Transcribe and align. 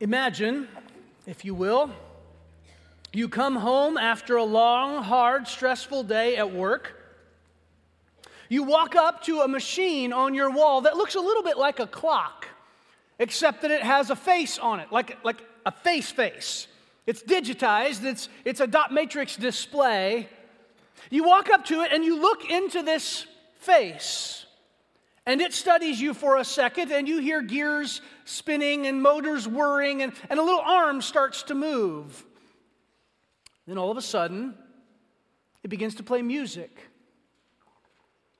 Imagine, 0.00 0.66
if 1.26 1.44
you 1.44 1.54
will, 1.54 1.90
you 3.12 3.28
come 3.28 3.56
home 3.56 3.98
after 3.98 4.36
a 4.36 4.44
long, 4.44 5.02
hard, 5.02 5.46
stressful 5.46 6.04
day 6.04 6.36
at 6.36 6.50
work. 6.50 6.96
You 8.48 8.62
walk 8.62 8.96
up 8.96 9.22
to 9.24 9.40
a 9.40 9.48
machine 9.48 10.14
on 10.14 10.32
your 10.32 10.50
wall 10.50 10.80
that 10.82 10.96
looks 10.96 11.16
a 11.16 11.20
little 11.20 11.42
bit 11.42 11.58
like 11.58 11.80
a 11.80 11.86
clock, 11.86 12.48
except 13.18 13.60
that 13.60 13.70
it 13.70 13.82
has 13.82 14.08
a 14.08 14.16
face 14.16 14.58
on 14.58 14.80
it, 14.80 14.90
like, 14.90 15.22
like 15.22 15.44
a 15.66 15.70
face 15.70 16.10
face. 16.10 16.66
It's 17.06 17.22
digitized, 17.22 18.02
it's, 18.02 18.30
it's 18.46 18.60
a 18.60 18.66
dot 18.66 18.94
matrix 18.94 19.36
display. 19.36 20.30
You 21.10 21.24
walk 21.24 21.50
up 21.50 21.66
to 21.66 21.82
it 21.82 21.92
and 21.92 22.02
you 22.02 22.18
look 22.18 22.50
into 22.50 22.82
this 22.82 23.26
face. 23.58 24.46
And 25.30 25.40
it 25.40 25.52
studies 25.52 26.00
you 26.00 26.12
for 26.12 26.38
a 26.38 26.44
second, 26.44 26.90
and 26.90 27.06
you 27.06 27.20
hear 27.20 27.40
gears 27.40 28.00
spinning 28.24 28.88
and 28.88 29.00
motors 29.00 29.46
whirring, 29.46 30.02
and, 30.02 30.12
and 30.28 30.40
a 30.40 30.42
little 30.42 30.60
arm 30.60 31.00
starts 31.00 31.44
to 31.44 31.54
move. 31.54 32.24
Then 33.64 33.78
all 33.78 33.92
of 33.92 33.96
a 33.96 34.02
sudden, 34.02 34.56
it 35.62 35.68
begins 35.68 35.94
to 35.94 36.02
play 36.02 36.20
music. 36.20 36.76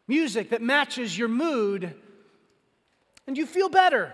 Music 0.08 0.50
that 0.50 0.62
matches 0.62 1.16
your 1.16 1.28
mood, 1.28 1.94
and 3.28 3.38
you 3.38 3.46
feel 3.46 3.68
better. 3.68 4.12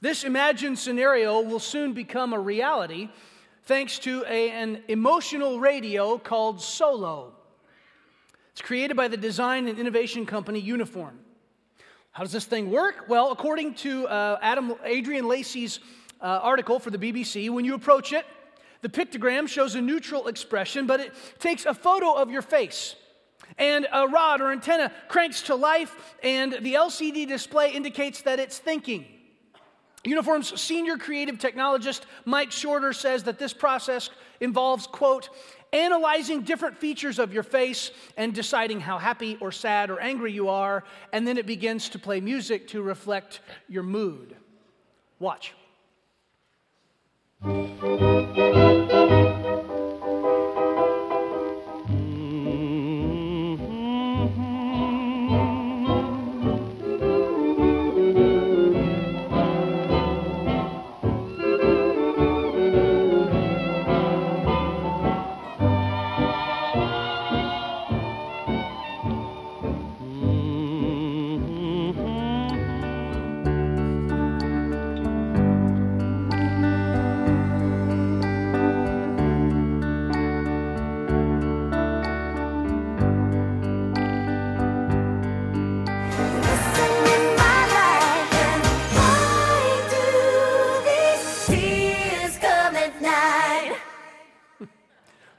This 0.00 0.22
imagined 0.22 0.78
scenario 0.78 1.40
will 1.40 1.58
soon 1.58 1.92
become 1.92 2.32
a 2.32 2.38
reality 2.38 3.08
thanks 3.64 3.98
to 3.98 4.24
a, 4.28 4.52
an 4.52 4.84
emotional 4.86 5.58
radio 5.58 6.18
called 6.18 6.60
Solo. 6.60 7.32
It's 8.52 8.60
created 8.60 8.96
by 8.96 9.08
the 9.08 9.16
design 9.16 9.66
and 9.66 9.78
innovation 9.78 10.26
company 10.26 10.60
Uniform. 10.60 11.18
How 12.10 12.22
does 12.22 12.32
this 12.32 12.44
thing 12.44 12.70
work? 12.70 13.06
Well, 13.08 13.32
according 13.32 13.74
to 13.76 14.06
uh, 14.06 14.38
Adam, 14.42 14.74
Adrian 14.84 15.26
Lacey's 15.26 15.80
uh, 16.20 16.40
article 16.42 16.78
for 16.78 16.90
the 16.90 16.98
BBC, 16.98 17.48
when 17.48 17.64
you 17.64 17.74
approach 17.74 18.12
it, 18.12 18.26
the 18.82 18.90
pictogram 18.90 19.48
shows 19.48 19.74
a 19.74 19.80
neutral 19.80 20.28
expression, 20.28 20.86
but 20.86 21.00
it 21.00 21.14
takes 21.38 21.64
a 21.64 21.72
photo 21.72 22.12
of 22.12 22.30
your 22.30 22.42
face. 22.42 22.94
And 23.56 23.86
a 23.90 24.06
rod 24.06 24.42
or 24.42 24.52
antenna 24.52 24.92
cranks 25.08 25.42
to 25.42 25.54
life, 25.54 26.16
and 26.22 26.52
the 26.52 26.74
LCD 26.74 27.26
display 27.26 27.72
indicates 27.72 28.20
that 28.22 28.38
it's 28.38 28.58
thinking. 28.58 29.06
Uniform's 30.04 30.60
senior 30.60 30.98
creative 30.98 31.38
technologist 31.38 32.02
Mike 32.24 32.50
Shorter 32.50 32.92
says 32.92 33.22
that 33.24 33.38
this 33.38 33.54
process 33.54 34.10
involves, 34.40 34.86
quote, 34.86 35.30
analyzing 35.72 36.42
different 36.42 36.76
features 36.76 37.18
of 37.18 37.32
your 37.32 37.42
face 37.42 37.90
and 38.16 38.34
deciding 38.34 38.80
how 38.80 38.98
happy 38.98 39.38
or 39.40 39.50
sad 39.50 39.90
or 39.90 40.00
angry 40.00 40.32
you 40.32 40.48
are, 40.48 40.84
and 41.12 41.26
then 41.26 41.38
it 41.38 41.46
begins 41.46 41.88
to 41.90 41.98
play 41.98 42.20
music 42.20 42.68
to 42.68 42.82
reflect 42.82 43.40
your 43.68 43.82
mood. 43.82 44.36
Watch. 45.18 45.54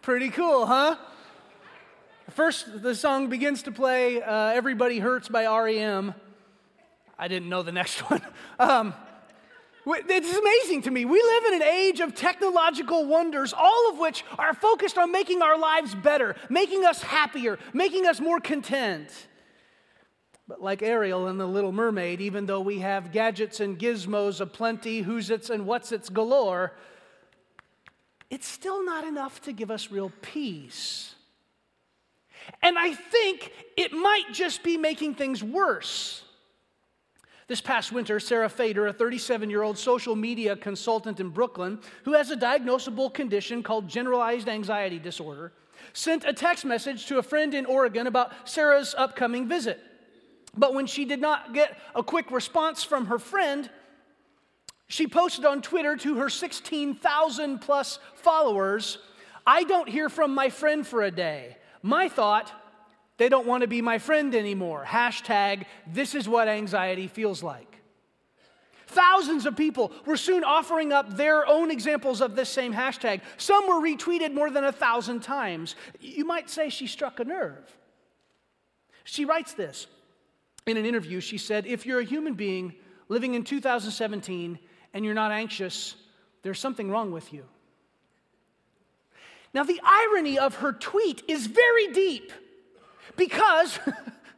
Pretty 0.03 0.31
cool, 0.31 0.65
huh? 0.65 0.97
First, 2.31 2.83
the 2.83 2.93
song 2.93 3.29
begins 3.29 3.63
to 3.63 3.71
play 3.71 4.21
uh, 4.21 4.47
Everybody 4.49 4.99
Hurts 4.99 5.29
by 5.29 5.45
REM. 5.45 6.13
I 7.17 7.29
didn't 7.29 7.47
know 7.47 7.63
the 7.63 7.71
next 7.71 7.99
one. 8.11 8.21
Um, 8.59 8.93
it's 9.87 10.37
amazing 10.37 10.81
to 10.81 10.91
me. 10.91 11.05
We 11.05 11.21
live 11.21 11.45
in 11.45 11.53
an 11.53 11.63
age 11.63 12.01
of 12.01 12.15
technological 12.15 13.05
wonders, 13.05 13.53
all 13.53 13.91
of 13.93 13.97
which 13.97 14.25
are 14.37 14.53
focused 14.53 14.97
on 14.97 15.09
making 15.13 15.41
our 15.41 15.57
lives 15.57 15.95
better, 15.95 16.35
making 16.49 16.83
us 16.83 17.01
happier, 17.01 17.57
making 17.71 18.05
us 18.05 18.19
more 18.19 18.41
content. 18.41 19.09
But 20.49 20.61
like 20.61 20.81
Ariel 20.81 21.27
and 21.27 21.39
the 21.39 21.47
Little 21.47 21.71
Mermaid, 21.71 22.19
even 22.19 22.45
though 22.45 22.59
we 22.59 22.79
have 22.79 23.13
gadgets 23.13 23.61
and 23.61 23.79
gizmos 23.79 24.41
aplenty, 24.41 24.99
who's 24.99 25.29
its 25.29 25.49
and 25.49 25.65
what's 25.65 25.93
its 25.93 26.09
galore, 26.09 26.73
it's 28.33 28.47
still 28.47 28.83
not 28.83 29.03
enough 29.03 29.41
to 29.43 29.51
give 29.51 29.69
us 29.69 29.91
real 29.91 30.11
peace. 30.23 31.13
And 32.63 32.79
I 32.79 32.95
think 32.95 33.51
it 33.77 33.93
might 33.93 34.33
just 34.33 34.63
be 34.63 34.75
making 34.75 35.13
things 35.13 35.43
worse. 35.43 36.23
This 37.47 37.61
past 37.61 37.91
winter, 37.91 38.19
Sarah 38.19 38.49
Fader, 38.49 38.87
a 38.87 38.93
37 38.93 39.51
year 39.51 39.61
old 39.61 39.77
social 39.77 40.15
media 40.15 40.55
consultant 40.55 41.19
in 41.19 41.29
Brooklyn 41.29 41.79
who 42.05 42.13
has 42.13 42.31
a 42.31 42.35
diagnosable 42.35 43.13
condition 43.13 43.61
called 43.61 43.87
generalized 43.87 44.49
anxiety 44.49 44.97
disorder, 44.97 45.53
sent 45.93 46.25
a 46.25 46.33
text 46.33 46.65
message 46.65 47.05
to 47.05 47.19
a 47.19 47.23
friend 47.23 47.53
in 47.53 47.67
Oregon 47.67 48.07
about 48.07 48.31
Sarah's 48.49 48.95
upcoming 48.97 49.47
visit. 49.47 49.79
But 50.57 50.73
when 50.73 50.87
she 50.87 51.05
did 51.05 51.21
not 51.21 51.53
get 51.53 51.77
a 51.93 52.01
quick 52.01 52.31
response 52.31 52.83
from 52.83 53.05
her 53.05 53.19
friend, 53.19 53.69
she 54.93 55.07
posted 55.07 55.43
on 55.43 55.63
Twitter 55.63 55.97
to 55.97 56.17
her 56.17 56.29
16,000 56.29 57.57
plus 57.57 57.97
followers 58.13 58.99
I 59.45 59.63
don't 59.63 59.89
hear 59.89 60.07
from 60.07 60.35
my 60.35 60.49
friend 60.49 60.85
for 60.85 61.01
a 61.01 61.09
day. 61.09 61.57
My 61.81 62.07
thought, 62.07 62.51
they 63.17 63.27
don't 63.27 63.47
want 63.47 63.61
to 63.61 63.67
be 63.67 63.81
my 63.81 63.97
friend 63.97 64.35
anymore. 64.35 64.85
Hashtag, 64.87 65.65
this 65.87 66.13
is 66.13 66.29
what 66.29 66.47
anxiety 66.47 67.07
feels 67.07 67.41
like. 67.41 67.79
Thousands 68.85 69.47
of 69.47 69.57
people 69.57 69.91
were 70.05 70.15
soon 70.15 70.43
offering 70.43 70.93
up 70.93 71.17
their 71.17 71.47
own 71.47 71.71
examples 71.71 72.21
of 72.21 72.35
this 72.35 72.49
same 72.49 72.71
hashtag. 72.71 73.21
Some 73.37 73.67
were 73.67 73.81
retweeted 73.81 74.31
more 74.31 74.51
than 74.51 74.63
a 74.63 74.71
thousand 74.71 75.21
times. 75.21 75.75
You 76.01 76.23
might 76.23 76.51
say 76.51 76.69
she 76.69 76.85
struck 76.85 77.19
a 77.19 77.25
nerve. 77.25 77.65
She 79.05 79.25
writes 79.25 79.53
this 79.53 79.87
in 80.67 80.77
an 80.77 80.85
interview. 80.85 81.19
She 81.19 81.39
said, 81.39 81.65
If 81.65 81.87
you're 81.87 81.99
a 81.99 82.05
human 82.05 82.35
being 82.35 82.75
living 83.09 83.33
in 83.33 83.43
2017 83.43 84.59
and 84.93 85.03
you're 85.03 85.13
not 85.13 85.31
anxious, 85.31 85.95
there's 86.43 86.59
something 86.59 86.89
wrong 86.89 87.11
with 87.11 87.33
you. 87.33 87.45
Now, 89.53 89.63
the 89.63 89.79
irony 89.83 90.39
of 90.39 90.55
her 90.55 90.71
tweet 90.71 91.23
is 91.27 91.45
very 91.45 91.87
deep 91.87 92.31
because, 93.15 93.79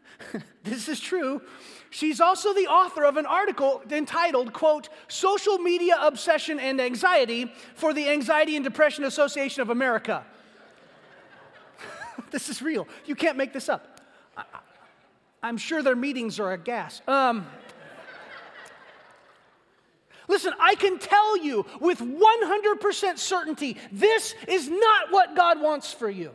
this 0.64 0.90
is 0.90 1.00
true, 1.00 1.42
she's 1.90 2.20
also 2.20 2.54
the 2.54 2.68
author 2.68 3.06
of 3.06 3.16
an 3.16 3.26
article 3.26 3.82
entitled, 3.90 4.52
quote, 4.52 4.90
Social 5.08 5.58
Media 5.58 5.96
Obsession 6.02 6.60
and 6.60 6.82
Anxiety 6.82 7.52
for 7.76 7.94
the 7.94 8.10
Anxiety 8.10 8.58
and 8.58 8.64
Depression 8.66 9.06
Association 9.06 9.62
of 9.62 9.70
America. 9.70 10.26
this 12.32 12.50
is 12.50 12.62
real. 12.62 12.88
You 13.06 13.16
can't 13.16 13.38
make 13.38 13.54
this 13.54 13.70
up. 13.70 14.02
I, 14.36 15.48
am 15.48 15.58
sure 15.58 15.82
their 15.82 15.96
meetings 15.96 16.42
are 16.42 16.52
a 16.52 16.58
gas. 16.58 17.02
Um, 17.08 17.48
Listen, 20.36 20.54
I 20.60 20.76
can 20.76 21.00
tell 21.00 21.38
you 21.38 21.66
with 21.80 22.00
100% 22.00 23.18
certainty 23.18 23.78
this 23.90 24.36
is 24.50 24.68
not 24.68 25.10
what 25.10 25.34
God 25.34 25.62
wants 25.62 25.94
for 25.94 26.10
you. 26.10 26.32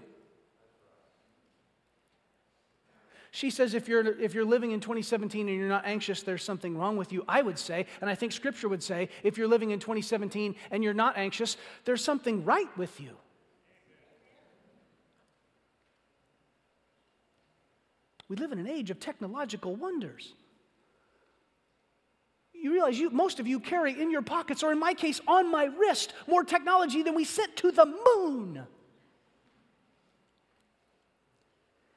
She 3.31 3.51
says 3.51 3.75
if 3.75 3.89
you're, 3.89 4.19
if 4.19 4.33
you're 4.33 4.47
living 4.47 4.71
in 4.71 4.81
2017 4.81 5.47
and 5.47 5.55
you're 5.55 5.69
not 5.69 5.85
anxious, 5.85 6.23
there's 6.23 6.43
something 6.43 6.79
wrong 6.79 6.97
with 6.97 7.13
you. 7.13 7.27
I 7.29 7.43
would 7.43 7.59
say, 7.59 7.85
and 8.01 8.09
I 8.09 8.15
think 8.15 8.33
Scripture 8.33 8.71
would 8.71 8.83
say, 8.83 9.11
if 9.23 9.37
you're 9.37 9.47
living 9.47 9.71
in 9.71 9.79
2017 9.79 10.55
and 10.71 10.83
you're 10.83 10.95
not 10.95 11.19
anxious, 11.19 11.59
there's 11.85 12.03
something 12.03 12.43
right 12.43 12.75
with 12.79 12.99
you. 13.03 13.11
We 18.31 18.37
live 18.37 18.53
in 18.53 18.61
an 18.61 18.67
age 18.67 18.91
of 18.91 18.99
technological 18.99 19.77
wonders 19.77 20.33
you 22.61 22.73
realize 22.73 22.99
you, 22.99 23.11
most 23.11 23.41
of 23.41 23.47
you 23.47 23.61
carry 23.61 24.01
in 24.01 24.11
your 24.11 24.23
pockets, 24.23 24.63
or 24.63 24.73
in 24.73 24.79
my 24.79 24.95
case, 24.95 25.21
on 25.27 25.51
my 25.51 25.65
wrist, 25.65 26.13
more 26.27 26.45
technology 26.45 27.03
than 27.03 27.15
we 27.15 27.25
sent 27.25 27.57
to 27.57 27.73
the 27.73 27.87
moon. 28.17 28.63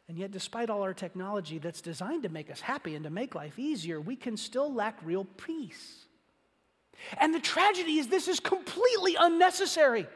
And 0.07 0.17
yet, 0.17 0.31
despite 0.31 0.69
all 0.69 0.83
our 0.83 0.93
technology 0.93 1.57
that's 1.57 1.81
designed 1.81 2.23
to 2.23 2.29
make 2.29 2.51
us 2.51 2.61
happy 2.61 2.95
and 2.95 3.03
to 3.03 3.09
make 3.09 3.35
life 3.35 3.57
easier, 3.57 3.99
we 3.99 4.15
can 4.15 4.37
still 4.37 4.73
lack 4.73 4.99
real 5.03 5.25
peace. 5.25 6.05
And 7.17 7.33
the 7.33 7.39
tragedy 7.39 7.97
is 7.97 8.07
this 8.07 8.27
is 8.27 8.39
completely 8.39 9.15
unnecessary 9.19 10.07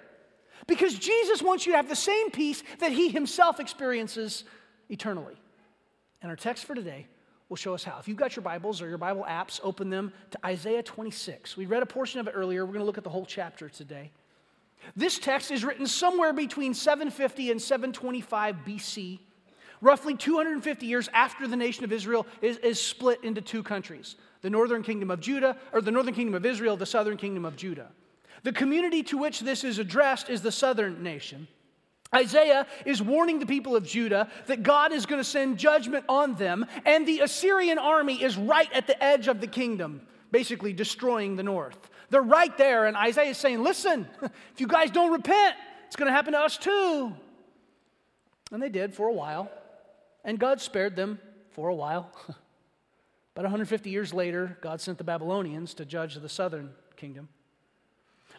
because 0.68 0.94
Jesus 0.94 1.42
wants 1.42 1.66
you 1.66 1.74
to 1.74 1.78
have 1.78 1.90
the 1.90 1.96
same 1.96 2.30
peace 2.32 2.64
that 2.80 2.92
he 2.92 3.10
himself 3.10 3.60
experiences 3.60 4.44
eternally. 4.90 5.36
And 6.22 6.30
our 6.30 6.36
text 6.36 6.66
for 6.66 6.76
today 6.76 7.08
will 7.50 7.58
show 7.58 7.74
us 7.74 7.84
how. 7.84 7.98
If 8.00 8.08
you've 8.08 8.18
got 8.18 8.36
your 8.36 8.44
Bibles 8.44 8.82
or 8.82 8.90
your 8.90 8.98
Bible 8.98 9.26
apps, 9.28 9.60
open 9.64 9.90
them 9.90 10.12
to 10.32 10.46
Isaiah 10.46 10.84
26. 10.84 11.56
We 11.56 11.66
read 11.66 11.82
a 11.82 11.86
portion 11.86 12.20
of 12.20 12.28
it 12.28 12.32
earlier. 12.32 12.66
We're 12.66 12.74
going 12.74 12.82
to 12.82 12.86
look 12.86 12.98
at 12.98 13.04
the 13.04 13.10
whole 13.10 13.26
chapter 13.26 13.70
today. 13.70 14.12
This 14.96 15.18
text 15.18 15.52
is 15.52 15.64
written 15.64 15.88
somewhere 15.88 16.34
between 16.34 16.74
750 16.74 17.52
and 17.52 17.62
725 17.62 18.56
BC, 18.66 19.20
roughly 19.82 20.16
250 20.16 20.86
years 20.86 21.10
after 21.14 21.48
the 21.48 21.56
nation 21.56 21.84
of 21.84 21.92
Israel 21.92 22.26
is, 22.42 22.58
is 22.58 22.82
split 22.82 23.24
into 23.24 23.42
two 23.42 23.64
countries 23.64 24.16
the 24.44 24.50
northern 24.52 24.84
kingdom 24.84 25.10
of 25.10 25.20
Judah, 25.20 25.58
or 25.74 25.82
the 25.82 25.90
northern 25.90 26.14
kingdom 26.14 26.36
of 26.36 26.46
Israel, 26.46 26.78
the 26.78 26.86
southern 26.86 27.18
kingdom 27.18 27.44
of 27.44 27.56
Judah. 27.56 27.88
The 28.44 28.54
community 28.54 29.02
to 29.04 29.18
which 29.18 29.40
this 29.40 29.64
is 29.64 29.80
addressed 29.80 30.30
is 30.30 30.44
the 30.44 30.52
southern 30.52 31.02
nation. 31.02 31.48
Isaiah 32.16 32.66
is 32.86 33.02
warning 33.02 33.40
the 33.40 33.46
people 33.46 33.76
of 33.76 33.86
Judah 33.86 34.30
that 34.46 34.64
God 34.64 34.94
is 34.94 35.06
going 35.06 35.20
to 35.20 35.30
send 35.30 35.58
judgment 35.58 36.06
on 36.08 36.36
them, 36.36 36.66
and 36.86 37.08
the 37.08 37.20
Assyrian 37.20 37.78
army 37.78 38.22
is 38.22 38.38
right 38.38 38.72
at 38.74 38.88
the 38.88 39.02
edge 39.04 39.28
of 39.28 39.42
the 39.42 39.48
kingdom, 39.48 40.02
basically 40.32 40.74
destroying 40.74 41.36
the 41.36 41.44
north. 41.44 41.78
They're 42.10 42.22
right 42.22 42.56
there, 42.58 42.86
and 42.86 42.96
Isaiah 42.96 43.32
is 43.32 43.38
saying, 43.38 43.62
Listen, 43.62 44.08
if 44.22 44.62
you 44.62 44.68
guys 44.68 44.92
don't 44.92 45.12
repent, 45.12 45.56
it's 45.88 45.96
going 45.96 46.08
to 46.08 46.14
happen 46.14 46.34
to 46.34 46.40
us 46.40 46.58
too. 46.58 47.14
And 48.52 48.64
they 48.64 48.70
did 48.70 48.94
for 48.94 49.08
a 49.08 49.14
while, 49.14 49.52
and 50.24 50.40
God 50.40 50.62
spared 50.62 50.96
them 50.96 51.20
for 51.52 51.68
a 51.68 51.76
while. 51.76 52.10
About 53.36 53.44
150 53.44 53.90
years 53.90 54.14
later, 54.14 54.58
God 54.62 54.82
sent 54.82 54.98
the 54.98 55.04
Babylonians 55.04 55.74
to 55.76 55.86
judge 55.86 56.16
the 56.16 56.30
southern 56.30 56.72
kingdom. 56.96 57.30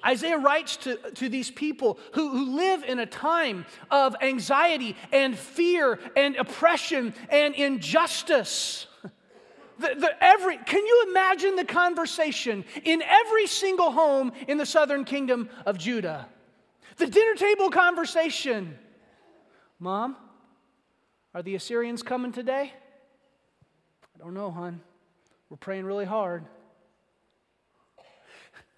Isaiah 0.04 0.38
writes 0.38 0.76
to, 0.78 0.96
to 0.96 1.28
these 1.28 1.50
people 1.50 1.98
who, 2.12 2.30
who 2.30 2.56
live 2.56 2.84
in 2.84 2.98
a 2.98 3.06
time 3.06 3.66
of 3.90 4.16
anxiety 4.20 4.96
and 5.12 5.36
fear 5.36 5.98
and 6.16 6.36
oppression 6.36 7.14
and 7.30 7.54
injustice. 7.54 8.86
The, 9.80 9.94
the, 9.94 10.10
every, 10.20 10.56
can 10.56 10.84
you 10.84 11.06
imagine 11.08 11.54
the 11.54 11.64
conversation 11.64 12.64
in 12.82 13.00
every 13.00 13.46
single 13.46 13.92
home 13.92 14.32
in 14.48 14.58
the 14.58 14.66
southern 14.66 15.04
kingdom 15.04 15.48
of 15.66 15.78
Judah? 15.78 16.26
The 16.96 17.06
dinner 17.06 17.36
table 17.36 17.70
conversation. 17.70 18.76
Mom, 19.78 20.16
are 21.32 21.42
the 21.42 21.54
Assyrians 21.54 22.02
coming 22.02 22.32
today? 22.32 22.72
I 24.16 24.18
don't 24.18 24.34
know, 24.34 24.50
hon. 24.50 24.80
We're 25.48 25.58
praying 25.58 25.84
really 25.84 26.04
hard. 26.04 26.44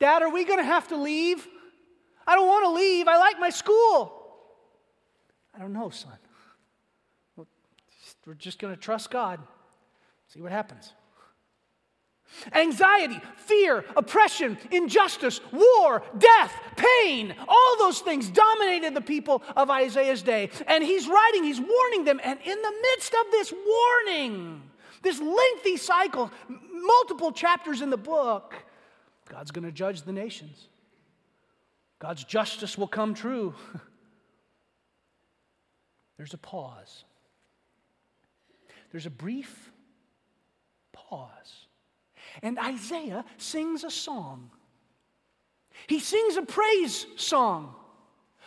Dad, 0.00 0.23
are 0.23 0.31
we 0.31 0.44
going 0.44 0.58
to 0.58 0.64
have 0.64 0.88
to 0.88 0.97
leave? 0.97 1.47
I 2.26 2.35
don't 2.35 2.49
want 2.49 2.64
to 2.64 2.70
leave. 2.70 3.06
I 3.06 3.19
like 3.19 3.38
my 3.38 3.50
school. 3.50 4.17
I 5.55 5.58
don't 5.58 5.73
know, 5.73 5.91
son. 5.91 6.17
We're 8.26 8.35
just 8.35 8.58
going 8.58 8.75
to 8.75 8.81
trust 8.81 9.11
God, 9.11 9.41
see 10.29 10.41
what 10.41 10.52
happens. 10.52 10.93
Anxiety, 12.52 13.20
fear, 13.37 13.85
oppression, 13.97 14.56
injustice, 14.70 15.41
war, 15.52 16.03
death, 16.17 16.53
pain, 16.76 17.35
all 17.49 17.76
those 17.79 18.00
things 18.00 18.29
dominated 18.29 18.94
the 18.94 19.00
people 19.00 19.43
of 19.56 19.69
Isaiah's 19.69 20.23
day. 20.23 20.50
And 20.69 20.85
he's 20.85 21.08
writing, 21.08 21.44
he's 21.44 21.61
warning 21.61 22.05
them. 22.05 22.20
And 22.23 22.38
in 22.44 22.62
the 22.62 22.73
midst 22.82 23.14
of 23.14 23.31
this 23.32 23.53
warning, 23.53 24.62
this 25.03 25.20
lengthy 25.20 25.76
cycle, 25.76 26.31
multiple 26.73 27.32
chapters 27.32 27.81
in 27.81 27.91
the 27.91 27.96
book, 27.96 28.55
God's 29.31 29.53
going 29.53 29.65
to 29.65 29.73
judge 29.73 30.03
the 30.03 30.12
nations. 30.12 30.67
God's 32.00 32.25
justice 32.25 32.77
will 32.77 32.88
come 32.88 33.15
true. 33.15 33.55
There's 36.17 36.35
a 36.35 36.38
pause. 36.38 37.05
There's 38.91 39.06
a 39.06 39.11
brief 39.11 39.71
pause. 40.93 41.67
And 42.43 42.59
Isaiah 42.59 43.25
sings 43.38 43.85
a 43.85 43.91
song. 43.91 44.50
He 45.87 46.00
sings 46.00 46.37
a 46.37 46.43
praise 46.43 47.06
song. 47.17 47.75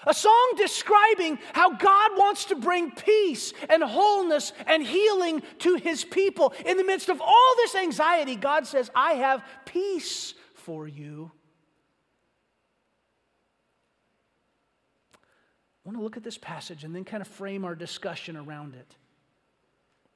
A 0.05 0.13
song 0.13 0.53
describing 0.57 1.39
how 1.53 1.71
God 1.77 2.11
wants 2.17 2.45
to 2.45 2.55
bring 2.55 2.91
peace 2.91 3.53
and 3.69 3.81
wholeness 3.81 4.51
and 4.67 4.85
healing 4.85 5.41
to 5.59 5.75
his 5.75 6.03
people. 6.03 6.53
In 6.65 6.75
the 6.75 6.83
midst 6.83 7.07
of 7.07 7.21
all 7.21 7.55
this 7.55 7.73
anxiety, 7.73 8.35
God 8.35 8.67
says, 8.67 8.91
I 8.93 9.13
have 9.13 9.45
peace 9.65 10.33
for 10.63 10.87
you. 10.87 11.31
I 15.13 15.89
want 15.89 15.97
to 15.97 16.03
look 16.03 16.15
at 16.15 16.23
this 16.23 16.37
passage 16.37 16.83
and 16.83 16.95
then 16.95 17.03
kind 17.03 17.21
of 17.21 17.27
frame 17.27 17.65
our 17.65 17.75
discussion 17.75 18.37
around 18.37 18.75
it. 18.75 18.95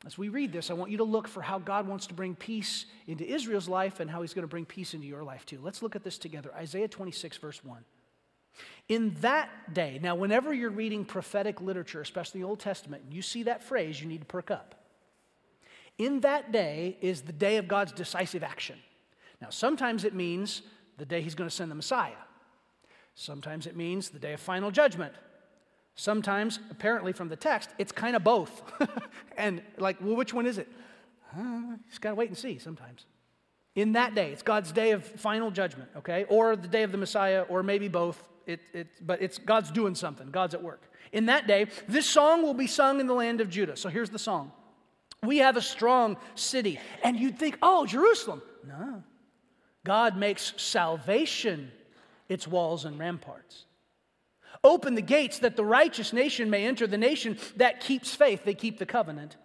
As 0.05 0.17
we 0.17 0.29
read 0.29 0.53
this, 0.53 0.69
I 0.69 0.73
want 0.73 0.91
you 0.91 0.97
to 0.97 1.03
look 1.03 1.27
for 1.27 1.41
how 1.41 1.59
God 1.59 1.87
wants 1.87 2.07
to 2.07 2.13
bring 2.13 2.35
peace 2.35 2.85
into 3.07 3.25
Israel's 3.25 3.67
life 3.67 3.99
and 3.99 4.09
how 4.09 4.21
he's 4.21 4.33
going 4.33 4.43
to 4.43 4.47
bring 4.47 4.65
peace 4.65 4.93
into 4.93 5.07
your 5.07 5.23
life 5.23 5.45
too. 5.45 5.59
Let's 5.61 5.81
look 5.81 5.95
at 5.95 6.03
this 6.03 6.17
together. 6.17 6.51
Isaiah 6.55 6.87
26, 6.87 7.37
verse 7.37 7.63
1. 7.65 7.83
In 8.89 9.15
that 9.21 9.73
day, 9.73 9.99
now, 10.01 10.15
whenever 10.15 10.53
you're 10.53 10.69
reading 10.69 11.03
prophetic 11.03 11.61
literature, 11.61 11.99
especially 11.99 12.41
the 12.41 12.47
Old 12.47 12.59
Testament, 12.59 13.03
you 13.11 13.21
see 13.21 13.43
that 13.43 13.63
phrase, 13.63 13.99
you 14.01 14.07
need 14.07 14.21
to 14.21 14.25
perk 14.25 14.49
up. 14.49 14.75
In 15.97 16.21
that 16.21 16.51
day 16.51 16.97
is 17.01 17.21
the 17.23 17.33
day 17.33 17.57
of 17.57 17.67
God's 17.67 17.91
decisive 17.91 18.43
action. 18.43 18.77
Now, 19.41 19.49
sometimes 19.49 20.03
it 20.03 20.13
means 20.13 20.61
the 20.97 21.05
day 21.05 21.21
he's 21.21 21.35
going 21.35 21.49
to 21.49 21.55
send 21.55 21.69
the 21.69 21.75
Messiah. 21.75 22.13
Sometimes 23.15 23.67
it 23.67 23.75
means 23.75 24.09
the 24.09 24.19
day 24.19 24.33
of 24.33 24.39
final 24.39 24.71
judgment. 24.71 25.13
Sometimes, 25.95 26.59
apparently 26.69 27.11
from 27.11 27.29
the 27.29 27.35
text, 27.35 27.69
it's 27.79 27.91
kind 27.91 28.15
of 28.15 28.23
both. 28.23 28.61
and 29.37 29.61
like, 29.77 29.97
well, 29.99 30.15
which 30.15 30.33
one 30.33 30.45
is 30.45 30.57
it? 30.57 30.67
Uh, 31.35 31.77
just 31.89 32.01
got 32.01 32.09
to 32.09 32.15
wait 32.15 32.29
and 32.29 32.37
see 32.37 32.59
sometimes. 32.59 33.05
In 33.75 33.93
that 33.93 34.15
day, 34.15 34.31
it's 34.31 34.43
God's 34.43 34.71
day 34.71 34.91
of 34.91 35.03
final 35.03 35.51
judgment, 35.51 35.89
okay? 35.97 36.25
Or 36.29 36.55
the 36.55 36.67
day 36.67 36.83
of 36.83 36.91
the 36.91 36.97
Messiah, 36.97 37.41
or 37.49 37.63
maybe 37.63 37.87
both. 37.87 38.21
It, 38.45 38.61
it, 38.73 38.87
but 39.05 39.21
it's 39.21 39.37
God's 39.37 39.71
doing 39.71 39.93
something, 39.93 40.29
God's 40.31 40.53
at 40.53 40.63
work. 40.63 40.91
In 41.11 41.25
that 41.25 41.47
day, 41.47 41.67
this 41.87 42.05
song 42.05 42.43
will 42.43 42.53
be 42.53 42.67
sung 42.67 42.99
in 42.99 43.07
the 43.07 43.13
land 43.13 43.41
of 43.41 43.49
Judah. 43.49 43.75
So 43.75 43.89
here's 43.89 44.09
the 44.09 44.19
song 44.19 44.51
We 45.23 45.39
have 45.39 45.57
a 45.57 45.61
strong 45.61 46.17
city. 46.35 46.79
And 47.03 47.19
you'd 47.19 47.37
think, 47.37 47.57
oh, 47.61 47.85
Jerusalem. 47.85 48.41
No. 48.67 49.03
God 49.87 50.17
makes 50.17 50.53
salvation 50.57 51.71
its 52.27 52.45
walls 52.45 52.83
and 52.83 52.99
ramparts. 52.99 53.63
Open 54.61 54.95
the 54.95 55.01
gates 55.01 55.39
that 55.39 55.55
the 55.55 55.63
righteous 55.63 56.11
nation 56.11 56.49
may 56.49 56.67
enter, 56.67 56.87
the 56.87 56.97
nation 56.97 57.37
that 57.55 57.79
keeps 57.79 58.13
faith, 58.13 58.43
they 58.43 58.53
keep 58.53 58.79
the 58.79 58.85
covenant. 58.85 59.37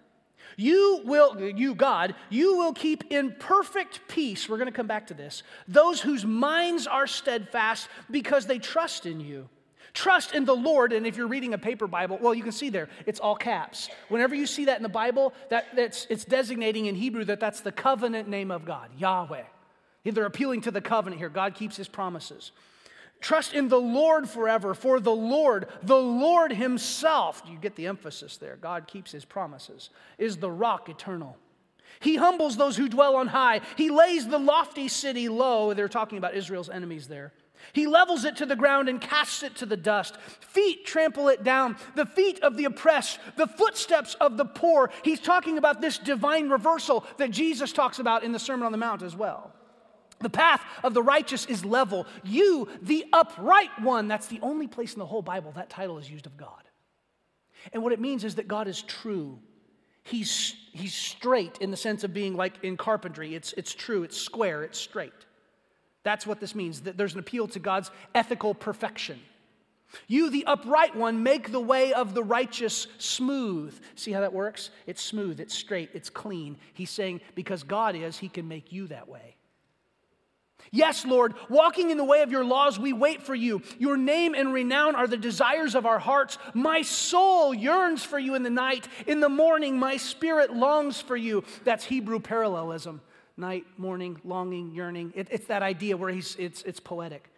You 0.56 1.00
will, 1.04 1.40
you, 1.40 1.76
God, 1.76 2.16
you 2.28 2.56
will 2.56 2.72
keep 2.72 3.04
in 3.12 3.36
perfect 3.38 4.00
peace. 4.08 4.48
We're 4.48 4.56
going 4.56 4.66
to 4.66 4.72
come 4.72 4.88
back 4.88 5.06
to 5.06 5.14
this. 5.14 5.44
Those 5.68 6.00
whose 6.00 6.26
minds 6.26 6.88
are 6.88 7.06
steadfast 7.06 7.88
because 8.10 8.46
they 8.46 8.58
trust 8.58 9.06
in 9.06 9.20
you. 9.20 9.48
Trust 9.94 10.34
in 10.34 10.44
the 10.44 10.56
Lord, 10.56 10.92
and 10.92 11.06
if 11.06 11.16
you're 11.16 11.28
reading 11.28 11.54
a 11.54 11.58
paper 11.58 11.86
Bible, 11.86 12.18
well, 12.20 12.34
you 12.34 12.42
can 12.42 12.50
see 12.50 12.68
there, 12.68 12.88
it's 13.06 13.20
all 13.20 13.36
caps. 13.36 13.90
Whenever 14.08 14.34
you 14.34 14.46
see 14.46 14.64
that 14.64 14.78
in 14.78 14.82
the 14.82 14.88
Bible, 14.88 15.34
that, 15.50 15.66
that's, 15.76 16.08
it's 16.10 16.24
designating 16.24 16.86
in 16.86 16.96
Hebrew 16.96 17.24
that 17.26 17.38
that's 17.38 17.60
the 17.60 17.70
covenant 17.70 18.26
name 18.26 18.50
of 18.50 18.64
God, 18.64 18.90
Yahweh. 18.98 19.44
They're 20.04 20.26
appealing 20.26 20.62
to 20.62 20.70
the 20.70 20.80
covenant 20.80 21.20
here. 21.20 21.28
God 21.28 21.54
keeps 21.54 21.76
his 21.76 21.88
promises. 21.88 22.52
Trust 23.22 23.54
in 23.54 23.68
the 23.68 23.80
Lord 23.80 24.28
forever, 24.28 24.74
for 24.74 24.98
the 24.98 25.14
Lord, 25.14 25.68
the 25.84 25.96
Lord 25.96 26.52
Himself, 26.52 27.40
you 27.46 27.56
get 27.56 27.76
the 27.76 27.86
emphasis 27.86 28.36
there, 28.36 28.56
God 28.56 28.88
keeps 28.88 29.12
His 29.12 29.24
promises, 29.24 29.90
is 30.18 30.38
the 30.38 30.50
rock 30.50 30.88
eternal. 30.88 31.36
He 32.00 32.16
humbles 32.16 32.56
those 32.56 32.76
who 32.76 32.88
dwell 32.88 33.14
on 33.14 33.28
high. 33.28 33.60
He 33.76 33.90
lays 33.90 34.26
the 34.26 34.38
lofty 34.38 34.88
city 34.88 35.28
low. 35.28 35.72
They're 35.72 35.88
talking 35.88 36.18
about 36.18 36.34
Israel's 36.34 36.68
enemies 36.68 37.06
there. 37.06 37.32
He 37.72 37.86
levels 37.86 38.24
it 38.24 38.36
to 38.38 38.46
the 38.46 38.56
ground 38.56 38.88
and 38.88 39.00
casts 39.00 39.44
it 39.44 39.54
to 39.56 39.66
the 39.66 39.76
dust. 39.76 40.16
Feet 40.40 40.84
trample 40.84 41.28
it 41.28 41.44
down, 41.44 41.76
the 41.94 42.06
feet 42.06 42.42
of 42.42 42.56
the 42.56 42.64
oppressed, 42.64 43.20
the 43.36 43.46
footsteps 43.46 44.14
of 44.14 44.36
the 44.36 44.44
poor. 44.44 44.90
He's 45.04 45.20
talking 45.20 45.58
about 45.58 45.80
this 45.80 45.96
divine 45.96 46.48
reversal 46.48 47.04
that 47.18 47.30
Jesus 47.30 47.72
talks 47.72 48.00
about 48.00 48.24
in 48.24 48.32
the 48.32 48.40
Sermon 48.40 48.66
on 48.66 48.72
the 48.72 48.78
Mount 48.78 49.02
as 49.02 49.14
well. 49.14 49.52
The 50.22 50.30
path 50.30 50.62
of 50.82 50.94
the 50.94 51.02
righteous 51.02 51.46
is 51.46 51.64
level. 51.64 52.06
You, 52.22 52.68
the 52.80 53.04
upright 53.12 53.70
one, 53.80 54.08
that's 54.08 54.26
the 54.26 54.40
only 54.42 54.66
place 54.66 54.92
in 54.92 54.98
the 54.98 55.06
whole 55.06 55.22
Bible 55.22 55.52
that 55.56 55.70
title 55.70 55.98
is 55.98 56.10
used 56.10 56.26
of 56.26 56.36
God. 56.36 56.62
And 57.72 57.82
what 57.82 57.92
it 57.92 58.00
means 58.00 58.24
is 58.24 58.36
that 58.36 58.48
God 58.48 58.68
is 58.68 58.82
true. 58.82 59.38
He's, 60.04 60.54
he's 60.72 60.94
straight 60.94 61.58
in 61.60 61.70
the 61.70 61.76
sense 61.76 62.02
of 62.02 62.12
being 62.12 62.34
like 62.34 62.54
in 62.62 62.76
carpentry. 62.76 63.34
It's, 63.34 63.52
it's 63.54 63.74
true, 63.74 64.02
it's 64.02 64.16
square, 64.16 64.64
it's 64.64 64.78
straight. 64.78 65.12
That's 66.02 66.26
what 66.26 66.40
this 66.40 66.54
means, 66.54 66.80
that 66.82 66.96
there's 66.96 67.14
an 67.14 67.20
appeal 67.20 67.46
to 67.48 67.60
God's 67.60 67.90
ethical 68.14 68.54
perfection. 68.54 69.20
You, 70.08 70.30
the 70.30 70.44
upright 70.46 70.96
one, 70.96 71.22
make 71.22 71.52
the 71.52 71.60
way 71.60 71.92
of 71.92 72.14
the 72.14 72.22
righteous 72.22 72.86
smooth. 72.98 73.78
See 73.94 74.10
how 74.10 74.20
that 74.22 74.32
works? 74.32 74.70
It's 74.86 75.02
smooth, 75.02 75.38
it's 75.38 75.54
straight, 75.54 75.90
it's 75.92 76.10
clean. 76.10 76.56
He's 76.72 76.90
saying, 76.90 77.20
because 77.34 77.62
God 77.62 77.94
is, 77.94 78.18
He 78.18 78.28
can 78.28 78.48
make 78.48 78.72
you 78.72 78.86
that 78.88 79.08
way. 79.08 79.36
Yes, 80.74 81.04
Lord, 81.04 81.34
walking 81.50 81.90
in 81.90 81.98
the 81.98 82.04
way 82.04 82.22
of 82.22 82.32
your 82.32 82.44
laws, 82.44 82.78
we 82.78 82.94
wait 82.94 83.22
for 83.22 83.34
you. 83.34 83.60
Your 83.78 83.98
name 83.98 84.34
and 84.34 84.54
renown 84.54 84.94
are 84.94 85.06
the 85.06 85.18
desires 85.18 85.74
of 85.74 85.84
our 85.84 85.98
hearts. 85.98 86.38
My 86.54 86.80
soul 86.80 87.52
yearns 87.52 88.02
for 88.02 88.18
you 88.18 88.34
in 88.34 88.42
the 88.42 88.48
night. 88.48 88.88
In 89.06 89.20
the 89.20 89.28
morning, 89.28 89.78
my 89.78 89.98
spirit 89.98 90.54
longs 90.54 90.98
for 90.98 91.14
you. 91.14 91.44
That's 91.64 91.84
Hebrew 91.84 92.20
parallelism 92.20 93.02
night, 93.36 93.64
morning, 93.76 94.20
longing, 94.24 94.72
yearning. 94.72 95.12
It, 95.14 95.28
it's 95.30 95.46
that 95.46 95.62
idea 95.62 95.96
where 95.96 96.10
he's, 96.10 96.36
it's, 96.38 96.62
it's 96.62 96.80
poetic. 96.80 97.30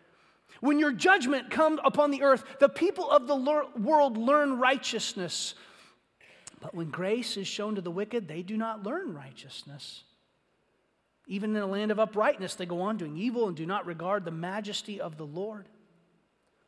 When 0.61 0.79
your 0.79 0.93
judgment 0.93 1.51
comes 1.51 1.81
upon 1.85 2.11
the 2.11 2.23
earth, 2.23 2.45
the 2.61 2.69
people 2.69 3.11
of 3.11 3.27
the 3.27 3.37
world 3.37 4.17
learn 4.17 4.59
righteousness. 4.59 5.55
But 6.61 6.75
when 6.75 6.91
grace 6.91 7.37
is 7.37 7.47
shown 7.47 7.75
to 7.75 7.81
the 7.81 7.91
wicked, 7.91 8.29
they 8.29 8.43
do 8.43 8.57
not 8.57 8.83
learn 8.85 9.15
righteousness. 9.15 10.05
Even 11.27 11.57
in 11.57 11.63
a 11.63 11.67
land 11.67 11.91
of 11.91 11.99
uprightness, 11.99 12.55
they 12.55 12.67
go 12.67 12.83
on 12.83 12.97
doing 12.97 13.17
evil 13.17 13.49
and 13.49 13.57
do 13.57 13.65
not 13.65 13.87
regard 13.87 14.25
the 14.25 14.31
majesty 14.31 15.01
of 15.01 15.17
the 15.17 15.27
Lord. 15.27 15.69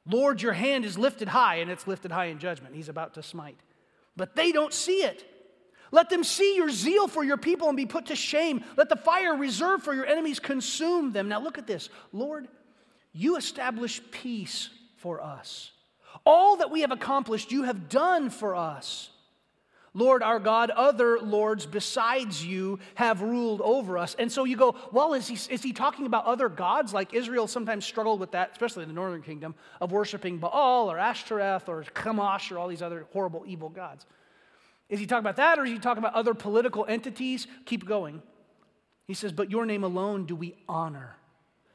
Lord, 0.09 0.41
your 0.41 0.53
hand 0.53 0.85
is 0.85 0.97
lifted 0.97 1.29
high, 1.29 1.57
and 1.57 1.71
it's 1.71 1.87
lifted 1.87 2.13
high 2.13 2.27
in 2.27 2.39
judgment. 2.39 2.75
He's 2.75 2.89
about 2.89 3.15
to 3.15 3.23
smite. 3.23 3.59
But 4.17 4.35
they 4.35 4.53
don't 4.53 4.73
see 4.73 5.03
it. 5.03 5.25
Let 5.91 6.11
them 6.11 6.25
see 6.25 6.57
your 6.57 6.71
zeal 6.71 7.07
for 7.09 7.23
your 7.23 7.37
people 7.37 7.69
and 7.69 7.77
be 7.77 7.87
put 7.87 8.07
to 8.07 8.17
shame. 8.17 8.65
Let 8.77 8.89
the 8.89 8.97
fire 8.97 9.37
reserved 9.37 9.85
for 9.85 9.95
your 9.95 10.07
enemies 10.07 10.41
consume 10.41 11.13
them. 11.13 11.29
Now 11.29 11.41
look 11.41 11.59
at 11.59 11.67
this. 11.67 11.89
Lord, 12.13 12.49
you 13.13 13.37
establish 13.37 14.01
peace 14.11 14.71
for 14.97 15.23
us. 15.23 15.73
All 16.25 16.57
that 16.57 16.71
we 16.71 16.81
have 16.81 16.91
accomplished, 16.91 17.53
you 17.53 17.65
have 17.65 17.89
done 17.89 18.31
for 18.31 18.57
us. 18.57 19.11
Lord 19.97 20.23
our 20.23 20.39
God, 20.39 20.69
other 20.69 21.19
lords 21.19 21.65
besides 21.65 22.45
you 22.45 22.79
have 22.97 23.23
ruled 23.23 23.63
over 23.63 23.97
us. 23.97 24.15
And 24.19 24.31
so 24.31 24.45
you 24.45 24.55
go, 24.55 24.77
well, 24.93 25.15
is 25.15 25.27
he, 25.27 25.35
is 25.53 25.63
he 25.63 25.73
talking 25.73 26.05
about 26.05 26.27
other 26.27 26.51
gods? 26.51 26.93
Like 26.93 27.15
Israel 27.15 27.49
sometimes 27.49 27.87
struggled 27.87 28.21
with 28.21 28.33
that, 28.33 28.51
especially 28.53 28.83
in 28.83 28.91
the 28.91 28.95
northern 28.95 29.23
kingdom, 29.23 29.55
of 29.81 29.93
worshiping 29.93 30.37
Baal 30.37 30.93
or 30.93 30.99
Ashtoreth 30.99 31.67
or 31.67 31.83
Chemosh 31.83 32.53
or 32.53 32.59
all 32.59 32.69
these 32.69 32.83
other 32.83 33.07
horrible, 33.15 33.45
evil 33.47 33.71
gods. 33.71 34.05
Is 34.91 35.01
he 35.01 35.07
talking 35.07 35.25
about 35.25 35.37
that 35.37 35.59
or 35.59 35.65
is 35.65 35.71
he 35.71 35.79
talking 35.79 36.03
about 36.03 36.13
other 36.13 36.35
political 36.35 36.85
entities? 36.87 37.47
Keep 37.65 37.87
going. 37.87 38.21
He 39.07 39.15
says, 39.15 39.33
But 39.33 39.51
your 39.51 39.65
name 39.65 39.83
alone 39.83 40.27
do 40.27 40.37
we 40.37 40.57
honor. 40.69 41.17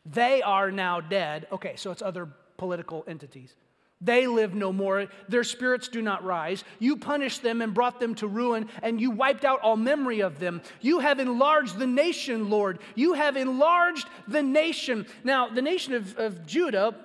They 0.06 0.44
are 0.44 0.70
now 0.70 1.02
dead. 1.02 1.48
Okay, 1.52 1.74
so 1.76 1.90
it's 1.90 2.04
other 2.04 2.30
political 2.58 3.04
entities. 3.08 3.56
They 4.02 4.26
live 4.26 4.56
no 4.56 4.74
more. 4.74 5.08
Their 5.30 5.44
spirits 5.44 5.88
do 5.88 6.02
not 6.02 6.24
rise. 6.24 6.64
You 6.80 6.98
punished 6.98 7.44
them 7.44 7.62
and 7.62 7.74
brought 7.74 8.00
them 8.00 8.16
to 8.16 8.28
ruin, 8.28 8.68
and 8.82 9.00
you 9.00 9.12
wiped 9.12 9.46
out 9.46 9.62
all 9.62 9.78
memory 9.78 10.22
of 10.22 10.40
them. 10.40 10.62
You 10.82 11.00
have 11.00 11.20
enlarged 11.20 11.78
the 11.78 11.88
nation, 11.88 12.50
Lord. 12.50 12.80
You 12.96 13.14
have 13.14 13.38
enlarged 13.38 14.08
the 14.28 14.42
nation. 14.42 15.06
Now, 15.24 15.50
the 15.50 15.62
nation 15.62 15.94
of, 15.94 16.18
of 16.18 16.48
Judah, 16.48 16.96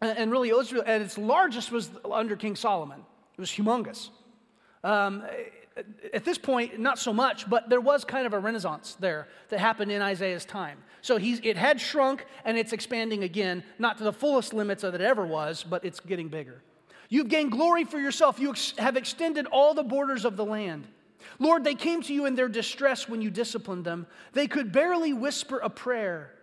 and 0.00 0.30
really 0.30 0.50
Israel, 0.50 0.84
at 0.86 1.00
its 1.00 1.18
largest 1.18 1.72
was 1.72 1.90
under 2.10 2.36
King 2.36 2.54
Solomon. 2.54 3.00
It 3.36 3.40
was 3.40 3.50
humongous. 3.50 4.10
Um, 4.84 5.24
at 6.12 6.24
this 6.24 6.38
point, 6.38 6.78
not 6.78 6.98
so 6.98 7.12
much, 7.12 7.48
but 7.48 7.68
there 7.68 7.80
was 7.80 8.04
kind 8.04 8.26
of 8.26 8.32
a 8.32 8.38
renaissance 8.38 8.96
there 8.98 9.28
that 9.48 9.60
happened 9.60 9.92
in 9.92 10.02
Isaiah's 10.02 10.44
time. 10.44 10.78
So 11.02 11.16
he's, 11.16 11.40
it 11.42 11.56
had 11.56 11.80
shrunk 11.80 12.26
and 12.44 12.58
it's 12.58 12.72
expanding 12.72 13.22
again, 13.22 13.62
not 13.78 13.98
to 13.98 14.04
the 14.04 14.12
fullest 14.12 14.52
limits 14.52 14.82
that 14.82 14.94
it 14.94 15.00
ever 15.00 15.26
was, 15.26 15.64
but 15.64 15.84
it's 15.84 16.00
getting 16.00 16.28
bigger. 16.28 16.62
You've 17.08 17.28
gained 17.28 17.52
glory 17.52 17.84
for 17.84 17.98
yourself. 17.98 18.38
You 18.38 18.50
ex- 18.50 18.74
have 18.78 18.96
extended 18.96 19.46
all 19.46 19.74
the 19.74 19.82
borders 19.82 20.24
of 20.24 20.36
the 20.36 20.44
land. 20.44 20.86
Lord, 21.38 21.64
they 21.64 21.74
came 21.74 22.02
to 22.02 22.14
you 22.14 22.26
in 22.26 22.34
their 22.34 22.48
distress 22.48 23.08
when 23.08 23.22
you 23.22 23.30
disciplined 23.30 23.84
them. 23.84 24.06
They 24.32 24.46
could 24.46 24.72
barely 24.72 25.12
whisper 25.12 25.58
a 25.58 25.70
prayer. 25.70 26.34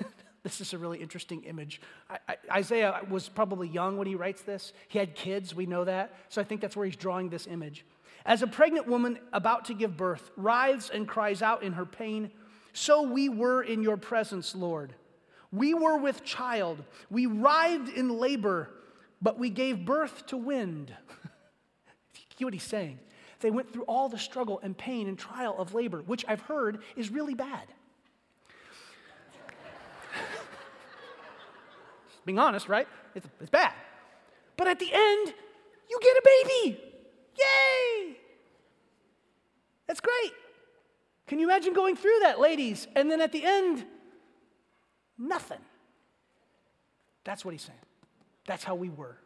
this 0.42 0.60
is 0.60 0.72
a 0.72 0.78
really 0.78 0.98
interesting 0.98 1.44
image. 1.44 1.80
I, 2.10 2.18
I, 2.28 2.36
Isaiah 2.58 3.00
was 3.08 3.28
probably 3.28 3.68
young 3.68 3.96
when 3.96 4.06
he 4.06 4.14
writes 4.14 4.42
this. 4.42 4.72
He 4.88 4.98
had 4.98 5.14
kids, 5.14 5.54
we 5.54 5.66
know 5.66 5.84
that. 5.84 6.14
So 6.28 6.40
I 6.40 6.44
think 6.44 6.60
that's 6.60 6.76
where 6.76 6.86
he's 6.86 6.96
drawing 6.96 7.28
this 7.28 7.46
image. 7.46 7.84
As 8.24 8.42
a 8.42 8.46
pregnant 8.46 8.86
woman 8.86 9.18
about 9.32 9.64
to 9.66 9.74
give 9.74 9.96
birth 9.96 10.30
writhes 10.36 10.90
and 10.90 11.08
cries 11.08 11.42
out 11.42 11.62
in 11.62 11.72
her 11.72 11.86
pain, 11.86 12.30
so 12.72 13.02
we 13.02 13.28
were 13.28 13.62
in 13.62 13.82
your 13.82 13.96
presence, 13.96 14.54
Lord. 14.54 14.94
We 15.50 15.74
were 15.74 15.98
with 15.98 16.24
child. 16.24 16.82
We 17.10 17.26
writhed 17.26 17.90
in 17.90 18.08
labor, 18.08 18.70
but 19.20 19.38
we 19.38 19.50
gave 19.50 19.84
birth 19.84 20.26
to 20.28 20.36
wind. 20.36 20.94
See 22.38 22.44
what 22.44 22.54
he's 22.54 22.62
saying? 22.62 22.98
They 23.40 23.50
went 23.50 23.72
through 23.72 23.82
all 23.82 24.08
the 24.08 24.18
struggle 24.18 24.60
and 24.62 24.78
pain 24.78 25.08
and 25.08 25.18
trial 25.18 25.56
of 25.58 25.74
labor, 25.74 26.02
which 26.06 26.24
I've 26.26 26.42
heard 26.42 26.78
is 26.96 27.10
really 27.10 27.34
bad. 27.34 27.66
Being 32.24 32.38
honest, 32.38 32.68
right? 32.68 32.86
It's, 33.14 33.26
it's 33.40 33.50
bad. 33.50 33.72
But 34.56 34.68
at 34.68 34.78
the 34.78 34.90
end, 34.92 35.34
you 35.90 35.98
get 36.00 36.16
a 36.16 36.22
baby. 36.24 36.91
Yay! 37.38 38.16
That's 39.86 40.00
great. 40.00 40.32
Can 41.26 41.38
you 41.38 41.46
imagine 41.46 41.72
going 41.72 41.96
through 41.96 42.18
that, 42.22 42.40
ladies? 42.40 42.86
And 42.94 43.10
then 43.10 43.20
at 43.20 43.32
the 43.32 43.44
end, 43.44 43.84
nothing. 45.18 45.60
That's 47.24 47.44
what 47.44 47.52
he's 47.52 47.62
saying. 47.62 47.78
That's 48.46 48.64
how 48.64 48.74
we 48.74 48.88
were. 48.90 49.16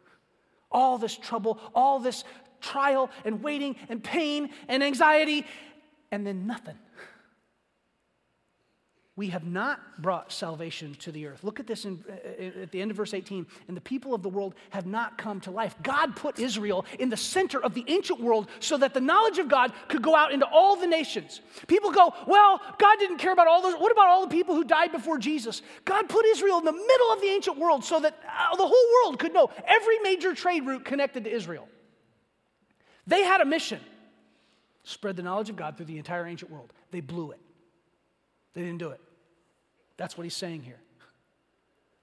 All 0.71 0.97
this 0.97 1.15
trouble, 1.15 1.59
all 1.73 1.99
this 1.99 2.23
trial 2.61 3.09
and 3.25 3.41
waiting 3.41 3.75
and 3.89 4.03
pain 4.03 4.49
and 4.67 4.83
anxiety, 4.83 5.45
and 6.11 6.25
then 6.25 6.47
nothing 6.47 6.77
we 9.17 9.29
have 9.29 9.45
not 9.45 9.99
brought 9.99 10.31
salvation 10.31 10.93
to 10.99 11.11
the 11.11 11.25
earth. 11.25 11.43
Look 11.43 11.59
at 11.59 11.65
this 11.65 11.85
in, 11.85 12.03
uh, 12.07 12.61
at 12.61 12.71
the 12.71 12.79
end 12.79 12.91
of 12.91 12.97
verse 12.97 13.15
18. 13.15 13.47
And 13.67 13.75
the 13.75 13.81
people 13.81 14.13
of 14.13 14.21
the 14.21 14.29
world 14.29 14.53
have 14.69 14.85
not 14.85 15.17
come 15.17 15.41
to 15.41 15.51
life. 15.51 15.75
God 15.81 16.15
put 16.15 16.39
Israel 16.39 16.85
in 16.99 17.09
the 17.09 17.17
center 17.17 17.61
of 17.61 17.73
the 17.73 17.83
ancient 17.87 18.21
world 18.21 18.47
so 18.59 18.77
that 18.77 18.93
the 18.93 19.01
knowledge 19.01 19.39
of 19.39 19.49
God 19.49 19.73
could 19.87 20.03
go 20.03 20.15
out 20.15 20.31
into 20.31 20.45
all 20.45 20.75
the 20.75 20.85
nations. 20.85 21.41
People 21.65 21.91
go, 21.91 22.13
well, 22.27 22.61
God 22.77 22.99
didn't 22.99 23.17
care 23.17 23.33
about 23.33 23.47
all 23.47 23.63
those. 23.63 23.73
What 23.73 23.91
about 23.91 24.07
all 24.07 24.21
the 24.21 24.35
people 24.35 24.53
who 24.53 24.63
died 24.63 24.91
before 24.91 25.17
Jesus? 25.17 25.63
God 25.83 26.07
put 26.07 26.23
Israel 26.27 26.59
in 26.59 26.65
the 26.65 26.71
middle 26.71 27.11
of 27.11 27.19
the 27.19 27.27
ancient 27.27 27.57
world 27.57 27.83
so 27.83 27.99
that 27.99 28.19
uh, 28.23 28.55
the 28.55 28.67
whole 28.67 29.03
world 29.03 29.17
could 29.17 29.33
know 29.33 29.49
every 29.65 29.97
major 30.03 30.35
trade 30.35 30.63
route 30.63 30.85
connected 30.85 31.23
to 31.23 31.31
Israel. 31.31 31.67
They 33.07 33.23
had 33.23 33.41
a 33.41 33.45
mission 33.45 33.79
spread 34.83 35.15
the 35.15 35.23
knowledge 35.23 35.49
of 35.49 35.55
God 35.55 35.75
through 35.75 35.87
the 35.87 35.97
entire 35.97 36.27
ancient 36.27 36.51
world. 36.51 36.71
They 36.91 37.01
blew 37.01 37.31
it. 37.31 37.39
They 38.53 38.61
didn't 38.61 38.77
do 38.77 38.91
it. 38.91 39.01
That's 39.97 40.17
what 40.17 40.23
he's 40.23 40.35
saying 40.35 40.63
here. 40.63 40.79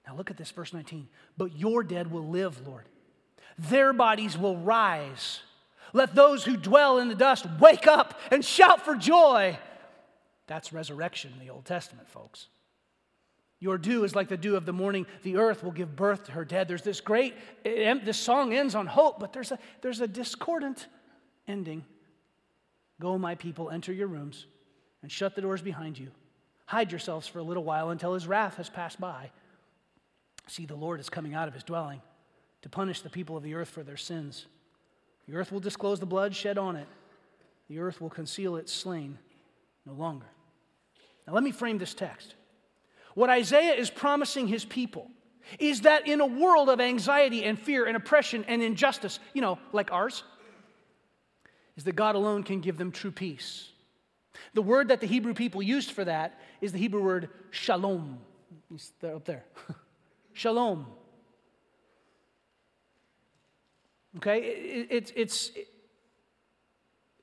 Now 0.05 0.15
look 0.15 0.29
at 0.29 0.37
this, 0.37 0.51
verse 0.51 0.73
19. 0.73 1.07
But 1.37 1.57
your 1.57 1.83
dead 1.83 2.11
will 2.11 2.27
live, 2.27 2.65
Lord. 2.67 2.85
Their 3.57 3.93
bodies 3.93 4.37
will 4.37 4.57
rise. 4.57 5.41
Let 5.93 6.13
those 6.13 6.43
who 6.43 6.57
dwell 6.57 6.99
in 6.99 7.07
the 7.07 7.15
dust 7.15 7.47
wake 7.59 7.87
up 7.87 8.19
and 8.31 8.43
shout 8.43 8.83
for 8.83 8.95
joy. 8.95 9.57
That's 10.47 10.73
resurrection 10.73 11.31
in 11.33 11.45
the 11.45 11.51
Old 11.51 11.65
Testament, 11.65 12.07
folks. 12.09 12.47
Your 13.59 13.77
dew 13.77 14.03
is 14.03 14.13
like 14.13 14.27
the 14.27 14.37
dew 14.37 14.57
of 14.57 14.65
the 14.65 14.73
morning. 14.73 15.07
The 15.23 15.37
earth 15.37 15.63
will 15.63 15.71
give 15.71 15.95
birth 15.95 16.25
to 16.25 16.33
her 16.33 16.45
dead. 16.45 16.67
There's 16.67 16.81
this 16.81 17.01
great, 17.01 17.33
this 17.63 18.17
song 18.17 18.53
ends 18.53 18.75
on 18.75 18.85
hope, 18.85 19.19
but 19.19 19.31
there's 19.31 19.51
a, 19.51 19.59
there's 19.81 20.01
a 20.01 20.07
discordant 20.07 20.87
ending. 21.47 21.85
Go, 22.99 23.17
my 23.17 23.35
people, 23.35 23.69
enter 23.69 23.93
your 23.93 24.07
rooms 24.07 24.45
and 25.01 25.11
shut 25.11 25.35
the 25.35 25.41
doors 25.41 25.61
behind 25.61 25.97
you. 25.97 26.11
Hide 26.65 26.91
yourselves 26.91 27.27
for 27.27 27.39
a 27.39 27.43
little 27.43 27.63
while 27.63 27.89
until 27.89 28.13
his 28.13 28.27
wrath 28.27 28.57
has 28.57 28.69
passed 28.69 28.99
by. 28.99 29.31
See, 30.47 30.65
the 30.65 30.75
Lord 30.75 30.99
is 30.99 31.09
coming 31.09 31.33
out 31.33 31.47
of 31.47 31.53
his 31.53 31.63
dwelling 31.63 32.01
to 32.61 32.69
punish 32.69 33.01
the 33.01 33.09
people 33.09 33.37
of 33.37 33.43
the 33.43 33.53
earth 33.53 33.69
for 33.69 33.83
their 33.83 33.97
sins. 33.97 34.45
The 35.27 35.35
earth 35.35 35.51
will 35.51 35.59
disclose 35.59 35.99
the 35.99 36.05
blood 36.05 36.35
shed 36.35 36.57
on 36.57 36.75
it, 36.75 36.87
the 37.67 37.79
earth 37.79 38.01
will 38.01 38.09
conceal 38.09 38.55
its 38.57 38.71
slain 38.71 39.17
no 39.85 39.93
longer. 39.93 40.27
Now, 41.27 41.33
let 41.33 41.43
me 41.43 41.51
frame 41.51 41.77
this 41.77 41.93
text. 41.93 42.35
What 43.15 43.29
Isaiah 43.29 43.73
is 43.73 43.89
promising 43.89 44.47
his 44.47 44.65
people 44.65 45.09
is 45.59 45.81
that 45.81 46.07
in 46.07 46.21
a 46.21 46.25
world 46.25 46.69
of 46.69 46.79
anxiety 46.79 47.43
and 47.43 47.57
fear 47.57 47.85
and 47.85 47.95
oppression 47.95 48.43
and 48.47 48.61
injustice, 48.61 49.19
you 49.33 49.41
know, 49.41 49.57
like 49.71 49.91
ours, 49.91 50.23
is 51.77 51.83
that 51.83 51.95
God 51.95 52.15
alone 52.15 52.43
can 52.43 52.61
give 52.61 52.77
them 52.77 52.91
true 52.91 53.11
peace. 53.11 53.69
The 54.53 54.61
word 54.61 54.87
that 54.89 55.01
the 55.01 55.07
Hebrew 55.07 55.33
people 55.33 55.61
used 55.61 55.91
for 55.91 56.05
that 56.05 56.39
is 56.61 56.71
the 56.71 56.77
Hebrew 56.77 57.03
word 57.03 57.29
shalom. 57.51 58.19
Up 59.03 59.25
there. 59.25 59.45
shalom. 60.33 60.87
Okay? 64.17 64.39
It, 64.39 64.87
it, 64.91 65.13
it's, 65.15 65.51
it, 65.55 65.67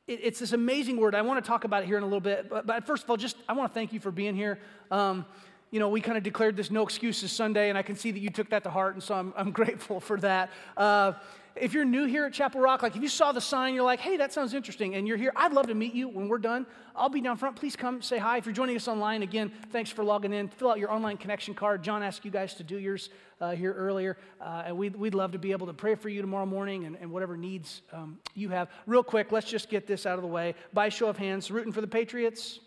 it's 0.06 0.38
this 0.38 0.52
amazing 0.52 0.96
word. 0.98 1.14
I 1.14 1.22
want 1.22 1.42
to 1.42 1.48
talk 1.48 1.64
about 1.64 1.82
it 1.82 1.86
here 1.86 1.96
in 1.96 2.02
a 2.02 2.06
little 2.06 2.20
bit. 2.20 2.48
But, 2.48 2.66
but, 2.66 2.86
first 2.86 3.04
of 3.04 3.10
all, 3.10 3.16
just 3.16 3.36
I 3.48 3.52
want 3.54 3.70
to 3.70 3.74
thank 3.74 3.92
you 3.92 4.00
for 4.00 4.10
being 4.10 4.34
here. 4.34 4.58
Um, 4.90 5.24
you 5.70 5.80
know, 5.80 5.88
we 5.88 6.02
kind 6.02 6.18
of 6.18 6.22
declared 6.22 6.56
this 6.56 6.70
no 6.70 6.82
excuses 6.82 7.32
Sunday, 7.32 7.70
and 7.70 7.78
I 7.78 7.82
can 7.82 7.96
see 7.96 8.10
that 8.10 8.18
you 8.18 8.28
took 8.28 8.50
that 8.50 8.62
to 8.64 8.70
heart, 8.70 8.94
and 8.94 9.02
so 9.02 9.14
I'm, 9.14 9.32
I'm 9.36 9.50
grateful 9.60 10.00
for 10.00 10.18
that. 10.20 10.50
Uh, 10.76 11.12
if 11.56 11.74
you're 11.74 11.84
new 11.84 12.06
here 12.06 12.24
at 12.24 12.32
Chapel 12.32 12.60
Rock, 12.60 12.82
like 12.82 12.96
if 12.96 13.02
you 13.02 13.08
saw 13.08 13.32
the 13.32 13.40
sign, 13.40 13.74
you're 13.74 13.84
like, 13.84 14.00
hey, 14.00 14.16
that 14.16 14.32
sounds 14.32 14.54
interesting, 14.54 14.94
and 14.94 15.06
you're 15.06 15.16
here, 15.16 15.32
I'd 15.36 15.52
love 15.52 15.66
to 15.66 15.74
meet 15.74 15.94
you 15.94 16.08
when 16.08 16.28
we're 16.28 16.38
done. 16.38 16.66
I'll 16.96 17.08
be 17.08 17.20
down 17.20 17.36
front. 17.36 17.56
Please 17.56 17.76
come 17.76 18.02
say 18.02 18.18
hi. 18.18 18.38
If 18.38 18.46
you're 18.46 18.54
joining 18.54 18.76
us 18.76 18.88
online, 18.88 19.22
again, 19.22 19.52
thanks 19.70 19.90
for 19.90 20.04
logging 20.04 20.32
in. 20.32 20.48
Fill 20.48 20.70
out 20.70 20.78
your 20.78 20.90
online 20.90 21.16
connection 21.16 21.54
card. 21.54 21.82
John 21.82 22.02
asked 22.02 22.24
you 22.24 22.30
guys 22.30 22.54
to 22.54 22.62
do 22.62 22.78
yours 22.78 23.10
uh, 23.40 23.52
here 23.52 23.72
earlier, 23.72 24.16
uh, 24.40 24.64
and 24.66 24.76
we'd, 24.76 24.96
we'd 24.96 25.14
love 25.14 25.32
to 25.32 25.38
be 25.38 25.52
able 25.52 25.66
to 25.66 25.72
pray 25.72 25.94
for 25.94 26.08
you 26.08 26.20
tomorrow 26.20 26.46
morning 26.46 26.84
and, 26.84 26.96
and 26.96 27.10
whatever 27.10 27.36
needs 27.36 27.82
um, 27.92 28.18
you 28.34 28.48
have. 28.48 28.70
Real 28.86 29.02
quick, 29.02 29.32
let's 29.32 29.50
just 29.50 29.68
get 29.68 29.86
this 29.86 30.06
out 30.06 30.16
of 30.16 30.22
the 30.22 30.28
way. 30.28 30.54
By 30.72 30.88
show 30.88 31.08
of 31.08 31.18
hands, 31.18 31.50
rooting 31.50 31.72
for 31.72 31.80
the 31.80 31.86
Patriots? 31.86 32.60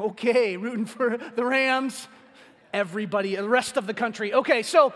Okay, 0.00 0.56
rooting 0.56 0.86
for 0.86 1.18
the 1.36 1.44
Rams. 1.44 2.08
Everybody, 2.72 3.36
the 3.36 3.48
rest 3.48 3.76
of 3.76 3.86
the 3.86 3.94
country. 3.94 4.34
Okay, 4.34 4.64
so 4.64 4.92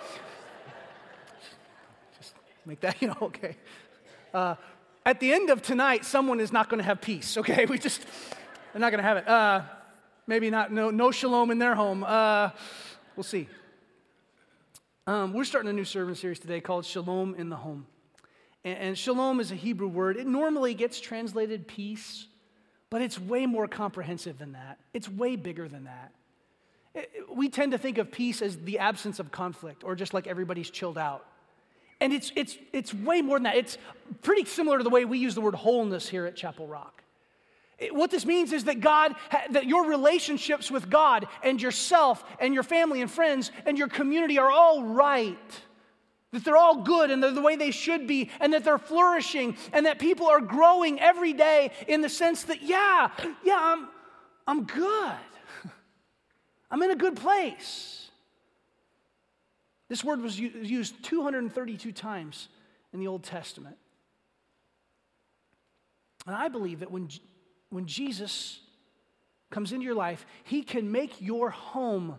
make 2.68 2.80
that, 2.80 2.96
you 3.02 3.08
know, 3.08 3.16
okay. 3.22 3.56
Uh, 4.32 4.54
at 5.04 5.20
the 5.20 5.32
end 5.32 5.50
of 5.50 5.62
tonight, 5.62 6.04
someone 6.04 6.40
is 6.40 6.52
not 6.52 6.68
going 6.68 6.78
to 6.78 6.84
have 6.84 7.00
peace, 7.00 7.36
okay? 7.38 7.64
We 7.68 7.78
just, 7.78 8.02
they're 8.72 8.80
not 8.80 8.90
going 8.90 9.02
to 9.02 9.08
have 9.08 9.16
it. 9.16 9.28
Uh, 9.28 9.62
maybe 10.26 10.50
not, 10.50 10.72
no, 10.72 10.90
no 10.90 11.10
shalom 11.10 11.50
in 11.50 11.58
their 11.58 11.74
home. 11.74 12.04
Uh, 12.04 12.50
we'll 13.16 13.24
see. 13.24 13.48
Um, 15.06 15.32
we're 15.32 15.44
starting 15.44 15.70
a 15.70 15.72
new 15.72 15.84
sermon 15.84 16.14
series 16.14 16.38
today 16.38 16.60
called 16.60 16.84
Shalom 16.84 17.34
in 17.34 17.48
the 17.48 17.56
Home. 17.56 17.86
And, 18.64 18.78
and 18.78 18.98
shalom 18.98 19.40
is 19.40 19.50
a 19.50 19.54
Hebrew 19.54 19.88
word. 19.88 20.18
It 20.18 20.26
normally 20.26 20.74
gets 20.74 21.00
translated 21.00 21.66
peace 21.66 22.26
but 22.90 23.02
it's 23.02 23.18
way 23.18 23.46
more 23.46 23.68
comprehensive 23.68 24.38
than 24.38 24.52
that. 24.52 24.78
It's 24.94 25.08
way 25.08 25.36
bigger 25.36 25.68
than 25.68 25.84
that. 25.84 26.12
We 27.30 27.48
tend 27.48 27.72
to 27.72 27.78
think 27.78 27.98
of 27.98 28.10
peace 28.10 28.40
as 28.42 28.56
the 28.56 28.78
absence 28.78 29.18
of 29.18 29.30
conflict 29.30 29.84
or 29.84 29.94
just 29.94 30.14
like 30.14 30.26
everybody's 30.26 30.70
chilled 30.70 30.98
out. 30.98 31.26
And 32.00 32.12
it's, 32.12 32.32
it's, 32.36 32.56
it's 32.72 32.94
way 32.94 33.22
more 33.22 33.36
than 33.38 33.44
that. 33.44 33.56
It's 33.56 33.78
pretty 34.22 34.44
similar 34.44 34.78
to 34.78 34.84
the 34.84 34.90
way 34.90 35.04
we 35.04 35.18
use 35.18 35.34
the 35.34 35.40
word 35.40 35.54
wholeness 35.54 36.08
here 36.08 36.26
at 36.26 36.36
Chapel 36.36 36.66
Rock. 36.66 37.02
What 37.90 38.10
this 38.10 38.26
means 38.26 38.52
is 38.52 38.64
that 38.64 38.80
God, 38.80 39.14
that 39.50 39.66
your 39.66 39.86
relationships 39.86 40.70
with 40.70 40.90
God 40.90 41.28
and 41.44 41.62
yourself 41.62 42.24
and 42.40 42.52
your 42.52 42.64
family 42.64 43.02
and 43.02 43.10
friends 43.10 43.52
and 43.66 43.78
your 43.78 43.88
community 43.88 44.38
are 44.38 44.50
all 44.50 44.82
right 44.82 45.62
that 46.32 46.44
they're 46.44 46.56
all 46.56 46.82
good 46.82 47.10
and 47.10 47.22
they're 47.22 47.32
the 47.32 47.40
way 47.40 47.56
they 47.56 47.70
should 47.70 48.06
be, 48.06 48.30
and 48.40 48.52
that 48.52 48.64
they're 48.64 48.78
flourishing, 48.78 49.56
and 49.72 49.86
that 49.86 49.98
people 49.98 50.26
are 50.26 50.40
growing 50.40 51.00
every 51.00 51.32
day 51.32 51.70
in 51.86 52.02
the 52.02 52.08
sense 52.08 52.44
that, 52.44 52.62
yeah, 52.62 53.10
yeah, 53.42 53.58
I'm, 53.58 53.88
I'm 54.46 54.64
good. 54.64 55.16
I'm 56.70 56.82
in 56.82 56.90
a 56.90 56.96
good 56.96 57.16
place. 57.16 58.07
This 59.88 60.04
word 60.04 60.20
was 60.20 60.38
used 60.38 61.02
232 61.04 61.92
times 61.92 62.48
in 62.92 63.00
the 63.00 63.06
Old 63.06 63.22
Testament. 63.22 63.76
And 66.26 66.36
I 66.36 66.48
believe 66.48 66.80
that 66.80 66.90
when, 66.90 67.08
when 67.70 67.86
Jesus 67.86 68.60
comes 69.50 69.72
into 69.72 69.84
your 69.84 69.94
life, 69.94 70.26
he 70.44 70.62
can 70.62 70.92
make 70.92 71.20
your 71.20 71.50
home 71.50 72.18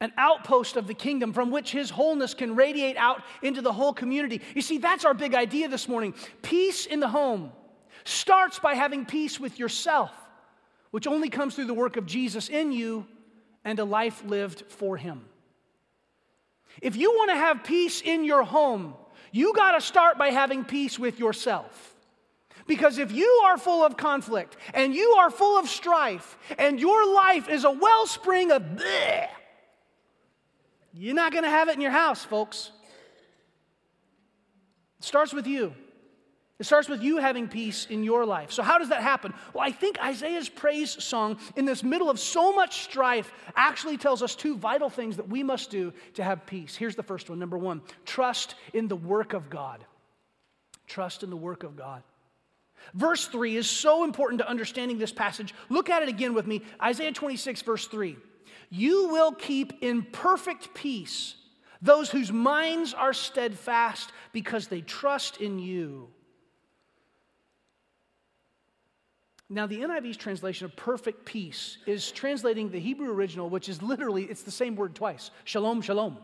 an 0.00 0.12
outpost 0.16 0.76
of 0.76 0.86
the 0.86 0.94
kingdom 0.94 1.32
from 1.32 1.50
which 1.50 1.72
his 1.72 1.90
wholeness 1.90 2.32
can 2.32 2.54
radiate 2.54 2.96
out 2.96 3.22
into 3.42 3.60
the 3.60 3.72
whole 3.72 3.92
community. 3.92 4.40
You 4.54 4.62
see, 4.62 4.78
that's 4.78 5.04
our 5.04 5.12
big 5.12 5.34
idea 5.34 5.68
this 5.68 5.88
morning. 5.88 6.14
Peace 6.40 6.86
in 6.86 7.00
the 7.00 7.08
home 7.08 7.52
starts 8.04 8.58
by 8.58 8.74
having 8.74 9.04
peace 9.04 9.40
with 9.40 9.58
yourself, 9.58 10.12
which 10.92 11.06
only 11.06 11.28
comes 11.28 11.54
through 11.54 11.66
the 11.66 11.74
work 11.74 11.96
of 11.96 12.06
Jesus 12.06 12.48
in 12.48 12.72
you 12.72 13.06
and 13.64 13.78
a 13.78 13.84
life 13.84 14.24
lived 14.24 14.62
for 14.68 14.96
him. 14.96 15.24
If 16.80 16.96
you 16.96 17.10
want 17.12 17.30
to 17.30 17.36
have 17.36 17.64
peace 17.64 18.00
in 18.00 18.24
your 18.24 18.42
home, 18.42 18.94
you 19.32 19.52
got 19.54 19.72
to 19.72 19.80
start 19.80 20.18
by 20.18 20.28
having 20.28 20.64
peace 20.64 20.98
with 20.98 21.18
yourself. 21.18 21.94
Because 22.66 22.98
if 22.98 23.12
you 23.12 23.42
are 23.46 23.56
full 23.56 23.82
of 23.82 23.96
conflict 23.96 24.56
and 24.74 24.94
you 24.94 25.16
are 25.18 25.30
full 25.30 25.58
of 25.58 25.68
strife 25.68 26.36
and 26.58 26.78
your 26.78 27.14
life 27.14 27.48
is 27.48 27.64
a 27.64 27.70
wellspring 27.70 28.52
of 28.52 28.62
bleh, 28.62 29.26
you're 30.92 31.14
not 31.14 31.32
going 31.32 31.44
to 31.44 31.50
have 31.50 31.68
it 31.68 31.74
in 31.74 31.80
your 31.80 31.90
house, 31.90 32.24
folks. 32.24 32.70
It 34.98 35.04
starts 35.04 35.32
with 35.32 35.46
you. 35.46 35.74
It 36.58 36.66
starts 36.66 36.88
with 36.88 37.02
you 37.02 37.18
having 37.18 37.46
peace 37.46 37.86
in 37.88 38.02
your 38.02 38.26
life. 38.26 38.50
So, 38.50 38.64
how 38.64 38.78
does 38.78 38.88
that 38.88 39.00
happen? 39.00 39.32
Well, 39.54 39.62
I 39.62 39.70
think 39.70 40.02
Isaiah's 40.02 40.48
praise 40.48 41.02
song, 41.02 41.38
in 41.54 41.64
this 41.64 41.84
middle 41.84 42.10
of 42.10 42.18
so 42.18 42.52
much 42.52 42.82
strife, 42.82 43.32
actually 43.54 43.96
tells 43.96 44.24
us 44.24 44.34
two 44.34 44.56
vital 44.56 44.90
things 44.90 45.16
that 45.18 45.28
we 45.28 45.44
must 45.44 45.70
do 45.70 45.92
to 46.14 46.24
have 46.24 46.46
peace. 46.46 46.74
Here's 46.74 46.96
the 46.96 47.02
first 47.04 47.30
one. 47.30 47.38
Number 47.38 47.56
one, 47.56 47.82
trust 48.04 48.56
in 48.74 48.88
the 48.88 48.96
work 48.96 49.34
of 49.34 49.50
God. 49.50 49.84
Trust 50.88 51.22
in 51.22 51.30
the 51.30 51.36
work 51.36 51.62
of 51.62 51.76
God. 51.76 52.02
Verse 52.94 53.26
3 53.26 53.56
is 53.56 53.68
so 53.68 54.02
important 54.02 54.40
to 54.40 54.48
understanding 54.48 54.98
this 54.98 55.12
passage. 55.12 55.54
Look 55.68 55.90
at 55.90 56.02
it 56.02 56.08
again 56.08 56.34
with 56.34 56.46
me 56.46 56.62
Isaiah 56.82 57.12
26, 57.12 57.62
verse 57.62 57.86
3. 57.86 58.16
You 58.70 59.08
will 59.08 59.32
keep 59.32 59.74
in 59.82 60.02
perfect 60.02 60.74
peace 60.74 61.36
those 61.80 62.10
whose 62.10 62.32
minds 62.32 62.94
are 62.94 63.12
steadfast 63.12 64.10
because 64.32 64.66
they 64.66 64.80
trust 64.80 65.36
in 65.36 65.60
you. 65.60 66.08
Now, 69.50 69.66
the 69.66 69.78
NIV's 69.78 70.18
translation 70.18 70.66
of 70.66 70.76
perfect 70.76 71.24
peace 71.24 71.78
is 71.86 72.12
translating 72.12 72.70
the 72.70 72.78
Hebrew 72.78 73.10
original, 73.10 73.48
which 73.48 73.68
is 73.68 73.80
literally, 73.80 74.24
it's 74.24 74.42
the 74.42 74.50
same 74.50 74.76
word 74.76 74.94
twice 74.94 75.30
shalom, 75.44 75.80
shalom. 75.80 76.18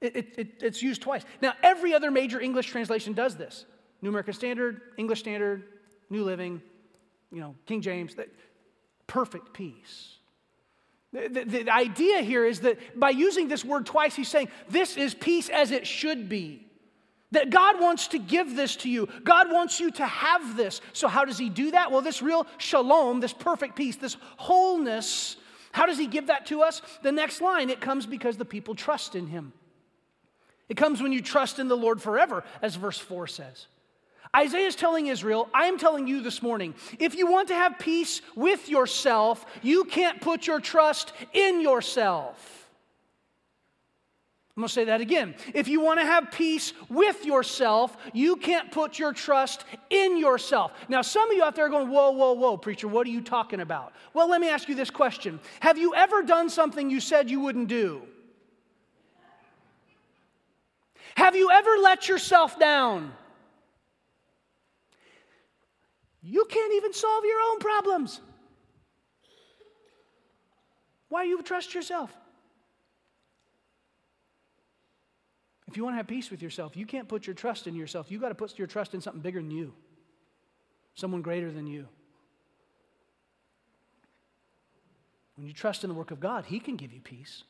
It, 0.00 0.14
it, 0.14 0.34
it, 0.38 0.62
it's 0.62 0.82
used 0.82 1.02
twice. 1.02 1.22
Now, 1.40 1.54
every 1.62 1.94
other 1.94 2.10
major 2.10 2.40
English 2.40 2.66
translation 2.66 3.14
does 3.14 3.34
this 3.34 3.64
New 4.02 4.10
American 4.10 4.34
Standard, 4.34 4.80
English 4.96 5.20
Standard, 5.20 5.64
New 6.10 6.22
Living, 6.22 6.62
you 7.32 7.40
know, 7.40 7.54
King 7.66 7.80
James, 7.80 8.14
perfect 9.06 9.52
peace. 9.52 10.18
The, 11.12 11.28
the, 11.28 11.44
the, 11.44 11.70
idea 11.70 12.20
here 12.20 12.44
is 12.44 12.60
that 12.60 12.98
by 12.98 13.10
using 13.10 13.48
this 13.48 13.64
word 13.64 13.86
twice, 13.86 14.14
he's 14.14 14.28
saying 14.28 14.48
this 14.68 14.96
is 14.96 15.14
peace 15.14 15.48
as 15.48 15.70
it 15.70 15.86
should 15.86 16.28
be. 16.28 16.65
That 17.32 17.50
God 17.50 17.80
wants 17.80 18.08
to 18.08 18.18
give 18.18 18.54
this 18.54 18.76
to 18.76 18.88
you. 18.88 19.08
God 19.24 19.50
wants 19.50 19.80
you 19.80 19.90
to 19.92 20.06
have 20.06 20.56
this. 20.56 20.80
So, 20.92 21.08
how 21.08 21.24
does 21.24 21.38
he 21.38 21.48
do 21.48 21.72
that? 21.72 21.90
Well, 21.90 22.00
this 22.00 22.22
real 22.22 22.46
shalom, 22.58 23.20
this 23.20 23.32
perfect 23.32 23.74
peace, 23.74 23.96
this 23.96 24.16
wholeness, 24.36 25.36
how 25.72 25.86
does 25.86 25.98
he 25.98 26.06
give 26.06 26.28
that 26.28 26.46
to 26.46 26.62
us? 26.62 26.80
The 27.02 27.12
next 27.12 27.40
line 27.40 27.68
it 27.68 27.80
comes 27.80 28.06
because 28.06 28.36
the 28.36 28.44
people 28.44 28.74
trust 28.74 29.14
in 29.14 29.26
him. 29.26 29.52
It 30.68 30.76
comes 30.76 31.02
when 31.02 31.12
you 31.12 31.20
trust 31.20 31.58
in 31.58 31.68
the 31.68 31.76
Lord 31.76 32.00
forever, 32.00 32.44
as 32.62 32.76
verse 32.76 32.98
4 32.98 33.26
says. 33.26 33.66
Isaiah 34.34 34.66
is 34.66 34.74
telling 34.74 35.06
Israel, 35.08 35.48
I 35.52 35.66
am 35.66 35.78
telling 35.78 36.06
you 36.06 36.22
this 36.22 36.42
morning, 36.42 36.74
if 36.98 37.14
you 37.14 37.30
want 37.30 37.48
to 37.48 37.54
have 37.54 37.78
peace 37.78 38.22
with 38.34 38.68
yourself, 38.68 39.44
you 39.62 39.84
can't 39.84 40.20
put 40.20 40.46
your 40.46 40.60
trust 40.60 41.12
in 41.32 41.60
yourself. 41.60 42.55
I'm 44.56 44.62
going 44.62 44.68
to 44.68 44.72
say 44.72 44.84
that 44.84 45.02
again. 45.02 45.34
If 45.52 45.68
you 45.68 45.82
want 45.82 46.00
to 46.00 46.06
have 46.06 46.30
peace 46.30 46.72
with 46.88 47.26
yourself, 47.26 47.94
you 48.14 48.36
can't 48.36 48.72
put 48.72 48.98
your 48.98 49.12
trust 49.12 49.66
in 49.90 50.16
yourself. 50.16 50.72
Now, 50.88 51.02
some 51.02 51.30
of 51.30 51.36
you 51.36 51.44
out 51.44 51.54
there 51.54 51.66
are 51.66 51.68
going, 51.68 51.90
Whoa, 51.90 52.12
whoa, 52.12 52.32
whoa, 52.32 52.56
preacher, 52.56 52.88
what 52.88 53.06
are 53.06 53.10
you 53.10 53.20
talking 53.20 53.60
about? 53.60 53.92
Well, 54.14 54.30
let 54.30 54.40
me 54.40 54.48
ask 54.48 54.66
you 54.66 54.74
this 54.74 54.88
question 54.88 55.40
Have 55.60 55.76
you 55.76 55.94
ever 55.94 56.22
done 56.22 56.48
something 56.48 56.88
you 56.88 57.00
said 57.00 57.28
you 57.30 57.40
wouldn't 57.40 57.68
do? 57.68 58.00
Have 61.16 61.36
you 61.36 61.50
ever 61.50 61.76
let 61.82 62.08
yourself 62.08 62.58
down? 62.58 63.12
You 66.22 66.46
can't 66.48 66.72
even 66.74 66.94
solve 66.94 67.24
your 67.26 67.40
own 67.50 67.58
problems. 67.58 68.22
Why 71.10 71.24
do 71.24 71.28
you 71.28 71.42
trust 71.42 71.74
yourself? 71.74 72.10
If 75.68 75.76
you 75.76 75.84
want 75.84 75.94
to 75.94 75.98
have 75.98 76.06
peace 76.06 76.30
with 76.30 76.42
yourself, 76.42 76.76
you 76.76 76.86
can't 76.86 77.08
put 77.08 77.26
your 77.26 77.34
trust 77.34 77.66
in 77.66 77.74
yourself. 77.74 78.10
You've 78.10 78.20
got 78.20 78.28
to 78.28 78.34
put 78.34 78.58
your 78.58 78.66
trust 78.66 78.94
in 78.94 79.00
something 79.00 79.20
bigger 79.20 79.40
than 79.40 79.50
you, 79.50 79.72
someone 80.94 81.22
greater 81.22 81.50
than 81.50 81.66
you. 81.66 81.88
When 85.36 85.46
you 85.46 85.52
trust 85.52 85.84
in 85.84 85.88
the 85.88 85.94
work 85.94 86.10
of 86.10 86.20
God, 86.20 86.46
He 86.46 86.60
can 86.60 86.76
give 86.76 86.92
you 86.92 87.00
peace. 87.00 87.42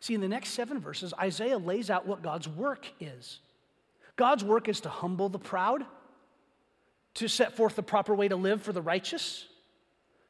See, 0.00 0.14
in 0.14 0.20
the 0.20 0.28
next 0.28 0.50
seven 0.50 0.80
verses, 0.80 1.14
Isaiah 1.20 1.58
lays 1.58 1.90
out 1.90 2.06
what 2.06 2.22
God's 2.22 2.48
work 2.48 2.86
is. 2.98 3.40
God's 4.16 4.42
work 4.42 4.68
is 4.68 4.80
to 4.80 4.88
humble 4.88 5.28
the 5.28 5.38
proud 5.38 5.84
to 7.16 7.28
set 7.28 7.56
forth 7.56 7.76
the 7.76 7.82
proper 7.82 8.14
way 8.14 8.28
to 8.28 8.36
live 8.36 8.62
for 8.62 8.72
the 8.72 8.82
righteous, 8.82 9.46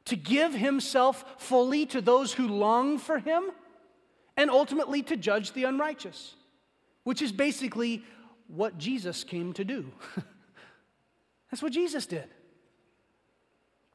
to 0.05 0.15
give 0.15 0.53
himself 0.53 1.25
fully 1.37 1.85
to 1.85 1.99
those 1.99 2.31
who 2.33 2.47
long 2.47 2.97
for 2.97 3.19
him, 3.19 3.51
and 4.37 4.49
ultimately 4.49 5.03
to 5.03 5.17
judge 5.17 5.51
the 5.51 5.65
unrighteous, 5.65 6.35
which 7.07 7.21
is 7.21 7.31
basically 7.31 8.03
what 8.47 8.77
Jesus 8.77 9.23
came 9.23 9.53
to 9.53 9.63
do. 9.63 9.93
That's 11.49 11.63
what 11.63 11.71
Jesus 11.71 12.05
did. 12.05 12.25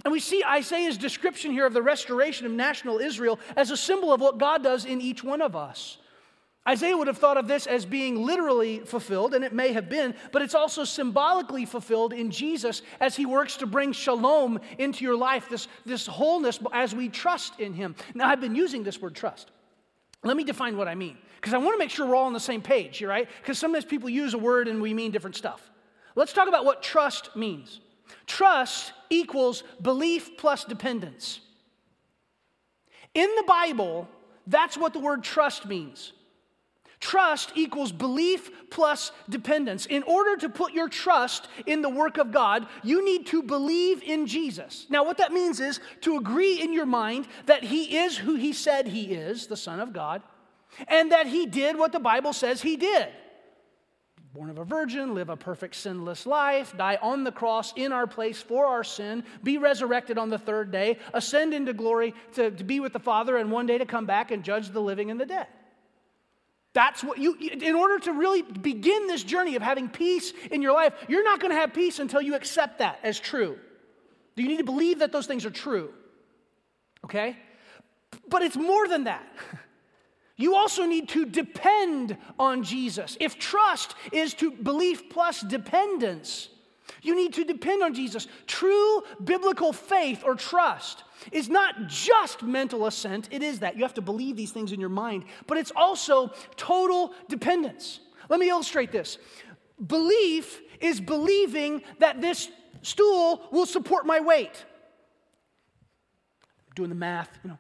And 0.03 0.13
we 0.13 0.19
see 0.19 0.43
Isaiah's 0.43 0.97
description 0.97 1.53
here 1.53 1.67
of 1.67 1.75
the 1.75 1.83
restoration 1.83 2.47
of 2.47 2.53
national 2.53 3.01
Israel 3.01 3.39
as 3.55 3.71
a 3.71 3.77
symbol 3.77 4.15
of 4.15 4.23
what 4.23 4.39
God 4.39 4.63
does 4.63 4.87
in 4.87 5.03
each 5.03 5.23
one 5.23 5.43
of 5.43 5.55
us. 5.55 5.99
Isaiah 6.67 6.97
would 6.97 7.07
have 7.07 7.19
thought 7.19 7.37
of 7.37 7.47
this 7.47 7.67
as 7.67 7.85
being 7.85 8.25
literally 8.25 8.79
fulfilled, 8.79 9.35
and 9.35 9.45
it 9.45 9.53
may 9.53 9.75
have 9.75 9.91
been, 9.91 10.15
but 10.33 10.41
it's 10.41 10.55
also 10.55 10.83
symbolically 10.83 11.67
fulfilled 11.67 12.15
in 12.15 12.31
Jesus 12.31 12.81
as 12.99 13.15
he 13.15 13.27
works 13.27 13.59
to 13.59 13.67
bring 13.67 13.93
shalom 13.93 14.59
into 14.79 15.05
your 15.05 15.17
life, 15.17 15.51
this, 15.51 15.69
this 15.85 16.07
wholeness 16.07 16.61
as 16.73 16.95
we 16.95 17.11
trust 17.11 17.61
in 17.61 17.75
him. 17.75 17.95
Now, 18.15 18.31
I've 18.31 18.41
been 18.41 18.57
using 18.57 18.85
this 18.85 19.03
word 19.03 19.15
trust. 19.15 19.51
Let 20.25 20.35
me 20.35 20.45
define 20.45 20.79
what 20.79 20.89
I 20.89 20.95
mean, 20.95 21.19
because 21.43 21.55
I 21.55 21.59
want 21.59 21.75
to 21.75 21.79
make 21.79 21.91
sure 21.91 22.07
we're 22.07 22.15
all 22.15 22.27
on 22.27 22.33
the 22.33 22.39
same 22.39 22.63
page, 22.63 23.03
right? 23.03 23.29
Because 23.41 23.59
sometimes 23.59 23.85
people 23.85 24.09
use 24.09 24.33
a 24.33 24.39
word 24.39 24.69
and 24.69 24.81
we 24.81 24.95
mean 24.95 25.11
different 25.11 25.35
stuff. 25.35 25.73
Let's 26.15 26.33
talk 26.33 26.47
about 26.47 26.65
what 26.65 26.85
trust 26.85 27.35
means. 27.35 27.81
Trust 28.29 28.93
equals 29.11 29.65
belief 29.81 30.37
plus 30.37 30.65
dependence. 30.65 31.41
In 33.15 33.29
the 33.35 33.43
Bible, 33.43 34.07
that's 34.47 34.77
what 34.77 34.93
the 34.93 35.01
word 35.01 35.25
trust 35.25 35.67
means. 35.67 36.13
Trust 37.01 37.51
equals 37.57 37.91
belief 37.91 38.49
plus 38.71 39.11
dependence. 39.29 39.87
In 39.87 40.05
order 40.05 40.37
to 40.37 40.49
put 40.49 40.73
your 40.73 40.89
trust 40.89 41.49
in 41.67 41.83
the 41.83 41.89
work 41.89 42.19
of 42.19 42.31
God, 42.31 42.69
you 42.85 43.05
need 43.05 43.27
to 43.27 43.43
believe 43.43 44.01
in 44.05 44.29
Jesus. 44.29 44.87
Now, 44.91 45.05
what 45.05 45.19
that 45.19 45.33
means 45.33 45.59
is 45.59 45.81
to 46.03 46.17
agree 46.19 46.61
in 46.61 46.73
your 46.73 46.87
mind 46.87 47.27
that 47.47 47.65
He 47.65 47.99
is 47.99 48.17
who 48.17 48.37
He 48.37 48.53
said 48.53 48.87
He 48.87 49.13
is, 49.13 49.49
the 49.49 49.57
Son 49.57 49.81
of 49.81 49.93
God, 49.93 50.23
and 50.89 51.13
that 51.13 51.27
He 51.27 51.47
did 51.47 51.79
what 51.79 51.93
the 51.93 52.01
Bible 52.01 52.33
says 52.33 52.63
He 52.63 52.77
did 52.77 53.09
born 54.33 54.49
of 54.49 54.59
a 54.59 54.65
virgin, 54.65 55.15
live 55.15 55.29
a 55.29 55.37
perfect 55.37 55.75
sinless 55.75 56.25
life, 56.25 56.75
die 56.77 56.99
on 57.03 57.23
the 57.23 57.33
cross 57.33 57.73
in 57.77 57.93
our 57.93 58.07
place 58.07 58.41
for 58.41 58.65
our 58.67 58.83
sin, 58.83 59.23
be 59.43 59.59
resurrected 59.59 60.17
on 60.17 60.31
the 60.31 60.39
third 60.39 60.71
day, 60.71 60.99
ascend 61.13 61.53
into 61.53 61.75
glory 61.75 62.15
to, 62.33 62.51
to 62.51 62.65
be 62.65 62.81
with 62.81 62.95
the 62.95 62.99
Father, 62.99 63.37
and 63.37 63.53
one 63.53 63.67
day 63.67 63.77
to 63.77 63.85
come 63.85 64.07
back 64.07 64.31
and 64.31 64.43
judge 64.43 64.71
the 64.71 64.81
living 64.81 65.11
and 65.11 65.21
the 65.21 65.27
dead. 65.27 65.47
That's 66.73 67.05
what 67.05 67.19
you, 67.19 67.37
in 67.39 67.75
order 67.75 67.99
to 67.99 68.13
really 68.13 68.41
begin 68.41 69.07
this 69.07 69.23
journey 69.23 69.57
of 69.57 69.63
having 69.63 69.91
peace 69.91 70.33
in 70.51 70.63
your 70.63 70.73
life, 70.73 70.95
you're 71.09 71.25
not 71.25 71.39
going 71.39 71.53
to 71.53 71.61
have 71.61 71.75
peace 71.75 71.99
until 71.99 72.23
you 72.23 72.35
accept 72.35 72.79
that 72.79 72.99
as 73.03 73.21
true. 73.21 73.59
You 74.37 74.49
need 74.49 74.57
to 74.57 74.65
believe 74.65 75.01
that 75.01 75.13
those 75.13 75.27
things 75.27 75.45
are 75.45 75.51
true? 75.51 75.93
Okay? 77.05 77.37
But 78.29 78.41
it's 78.41 78.57
more 78.57 78.89
than 78.89 79.05
that. 79.05 79.27
You 80.43 80.57
also 80.57 80.87
need 80.87 81.09
to 81.11 81.25
depend 81.25 82.17
on 82.37 82.65
Jesus. 82.65 83.17
If 83.21 83.39
trust 83.39 83.95
is 84.11 84.35
to 84.35 84.51
belief 84.51 85.09
plus 85.09 85.41
dependence, 85.41 86.49
you 87.01 87.15
need 87.15 87.35
to 87.35 87.45
depend 87.45 87.85
on 87.85 87.95
Jesus. 87.95 88.27
True 88.49 89.05
biblical 89.23 89.73
faith 89.73 90.25
or 90.25 90.35
trust 90.35 91.05
is 91.31 91.49
not 91.49 91.87
just 91.87 92.43
mental 92.43 92.87
assent, 92.87 93.29
it 93.31 93.41
is 93.45 93.61
that. 93.61 93.77
You 93.77 93.85
have 93.85 93.95
to 93.95 94.03
believe 94.03 94.35
these 94.35 94.51
things 94.51 94.73
in 94.73 94.81
your 94.81 94.89
mind, 94.89 95.27
but 95.47 95.59
it's 95.59 95.71
also 95.77 96.33
total 96.57 97.15
dependence. 97.29 98.01
Let 98.29 98.41
me 98.41 98.49
illustrate 98.49 98.91
this. 98.91 99.19
Belief 99.87 100.61
is 100.81 101.01
believing 101.01 101.83
that 102.01 102.21
this 102.21 102.51
stool 102.83 103.47
will 103.53 103.67
support 103.67 104.07
my 104.07 104.19
weight. 104.19 104.65
Doing 106.75 106.89
the 106.89 106.97
math, 106.97 107.31
you 107.45 107.51
know. 107.51 107.59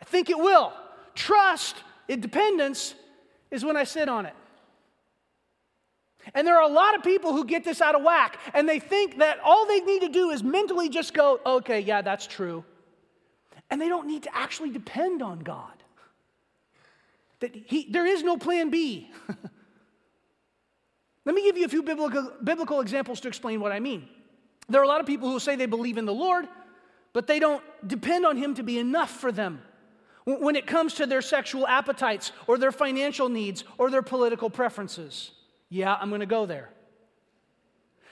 I 0.00 0.04
think 0.04 0.30
it 0.30 0.38
will. 0.38 0.72
Trust, 1.14 1.76
dependence, 2.08 2.94
is 3.50 3.64
when 3.64 3.76
I 3.76 3.84
sit 3.84 4.08
on 4.08 4.26
it. 4.26 4.34
And 6.34 6.46
there 6.46 6.56
are 6.56 6.62
a 6.62 6.72
lot 6.72 6.94
of 6.96 7.02
people 7.02 7.32
who 7.32 7.44
get 7.44 7.64
this 7.64 7.80
out 7.80 7.94
of 7.94 8.02
whack, 8.02 8.38
and 8.54 8.68
they 8.68 8.78
think 8.78 9.18
that 9.18 9.38
all 9.44 9.66
they 9.66 9.80
need 9.80 10.00
to 10.00 10.08
do 10.08 10.30
is 10.30 10.42
mentally 10.42 10.88
just 10.88 11.12
go, 11.12 11.40
okay, 11.44 11.80
yeah, 11.80 12.00
that's 12.02 12.26
true. 12.26 12.64
And 13.70 13.80
they 13.80 13.88
don't 13.88 14.06
need 14.06 14.22
to 14.24 14.34
actually 14.34 14.70
depend 14.70 15.22
on 15.22 15.40
God. 15.40 15.72
That 17.40 17.54
he, 17.54 17.88
there 17.90 18.06
is 18.06 18.22
no 18.22 18.36
plan 18.38 18.70
B. 18.70 19.10
Let 21.24 21.34
me 21.34 21.42
give 21.42 21.56
you 21.56 21.64
a 21.64 21.68
few 21.68 21.82
biblical, 21.82 22.32
biblical 22.42 22.80
examples 22.80 23.20
to 23.20 23.28
explain 23.28 23.60
what 23.60 23.72
I 23.72 23.80
mean. 23.80 24.08
There 24.68 24.80
are 24.80 24.84
a 24.84 24.88
lot 24.88 25.00
of 25.00 25.06
people 25.06 25.30
who 25.30 25.38
say 25.38 25.56
they 25.56 25.66
believe 25.66 25.98
in 25.98 26.06
the 26.06 26.14
Lord, 26.14 26.46
but 27.12 27.26
they 27.26 27.38
don't 27.38 27.62
depend 27.86 28.24
on 28.24 28.36
Him 28.36 28.54
to 28.54 28.62
be 28.62 28.78
enough 28.78 29.10
for 29.10 29.30
them 29.30 29.60
when 30.24 30.56
it 30.56 30.66
comes 30.66 30.94
to 30.94 31.06
their 31.06 31.22
sexual 31.22 31.66
appetites 31.66 32.32
or 32.46 32.56
their 32.56 32.72
financial 32.72 33.28
needs 33.28 33.64
or 33.78 33.90
their 33.90 34.02
political 34.02 34.48
preferences. 34.48 35.32
Yeah, 35.68 35.94
I'm 35.94 36.08
going 36.08 36.20
to 36.20 36.26
go 36.26 36.46
there. 36.46 36.70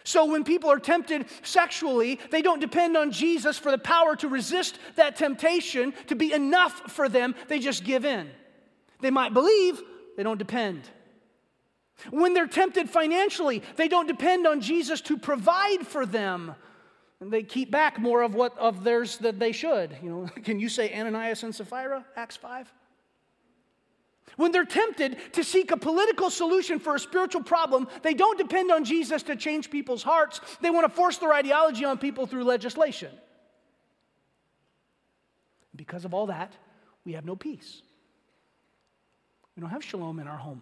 So 0.05 0.27
when 0.27 0.45
people 0.45 0.71
are 0.71 0.81
tempted 0.81 1.27
sexually, 1.43 2.19
they 2.31 2.43
don't 2.43 2.61
depend 2.61 2.97
on 2.97 3.13
Jesus 3.13 3.57
for 3.57 3.71
the 3.71 3.79
power 3.79 4.17
to 4.17 4.29
resist 4.29 4.79
that 4.97 5.17
temptation 5.17 5.95
to 6.09 6.17
be 6.17 6.33
enough 6.33 6.91
for 6.91 7.09
them. 7.09 7.35
They 7.49 7.61
just 7.61 7.85
give 7.85 8.05
in. 8.05 8.29
They 9.01 9.11
might 9.11 9.33
believe, 9.33 9.81
they 10.17 10.23
don't 10.23 10.39
depend. 10.39 10.83
When 12.11 12.35
they're 12.35 12.49
tempted 12.49 12.91
financially, 12.91 13.63
they 13.77 13.87
don't 13.87 14.09
depend 14.09 14.47
on 14.47 14.61
Jesus 14.61 15.01
to 15.03 15.17
provide 15.17 15.87
for 15.87 16.05
them. 16.05 16.57
And 17.23 17.31
they 17.31 17.45
keep 17.45 17.71
back 17.71 18.01
more 18.01 18.23
of 18.23 18.35
what 18.35 18.59
of 18.59 18.83
theirs 18.83 19.19
that 19.19 19.39
they 19.39 19.53
should. 19.53 19.97
You 20.03 20.11
know, 20.11 20.27
can 20.43 20.59
you 20.59 20.69
say 20.69 20.93
Ananias 20.93 21.45
and 21.45 21.55
Sapphira, 21.55 22.05
Acts 22.17 22.37
5? 22.37 22.73
When 24.37 24.51
they're 24.51 24.65
tempted 24.65 25.17
to 25.35 25.45
seek 25.45 25.71
a 25.71 25.77
political 25.77 26.31
solution 26.31 26.81
for 26.81 26.97
a 26.97 26.99
spiritual 26.99 27.45
problem, 27.45 27.87
they 28.03 28.13
don't 28.13 28.37
depend 28.37 28.73
on 28.73 28.85
Jesus 28.85 29.23
to 29.25 29.37
change 29.37 29.71
people's 29.71 30.03
hearts. 30.03 30.41
They 30.63 30.71
want 30.71 30.85
to 30.85 30.93
force 30.93 31.19
their 31.19 31.33
ideology 31.33 31.85
on 31.85 31.97
people 31.97 32.27
through 32.27 32.43
legislation. 32.43 33.13
Because 35.77 36.05
of 36.05 36.15
all 36.15 36.27
that, 36.27 36.53
we 37.05 37.13
have 37.13 37.25
no 37.25 37.37
peace. 37.37 37.83
We 39.55 39.61
don't 39.61 39.71
have 39.71 39.85
shalom 39.85 40.19
in 40.19 40.27
our 40.27 40.39
home. 40.39 40.61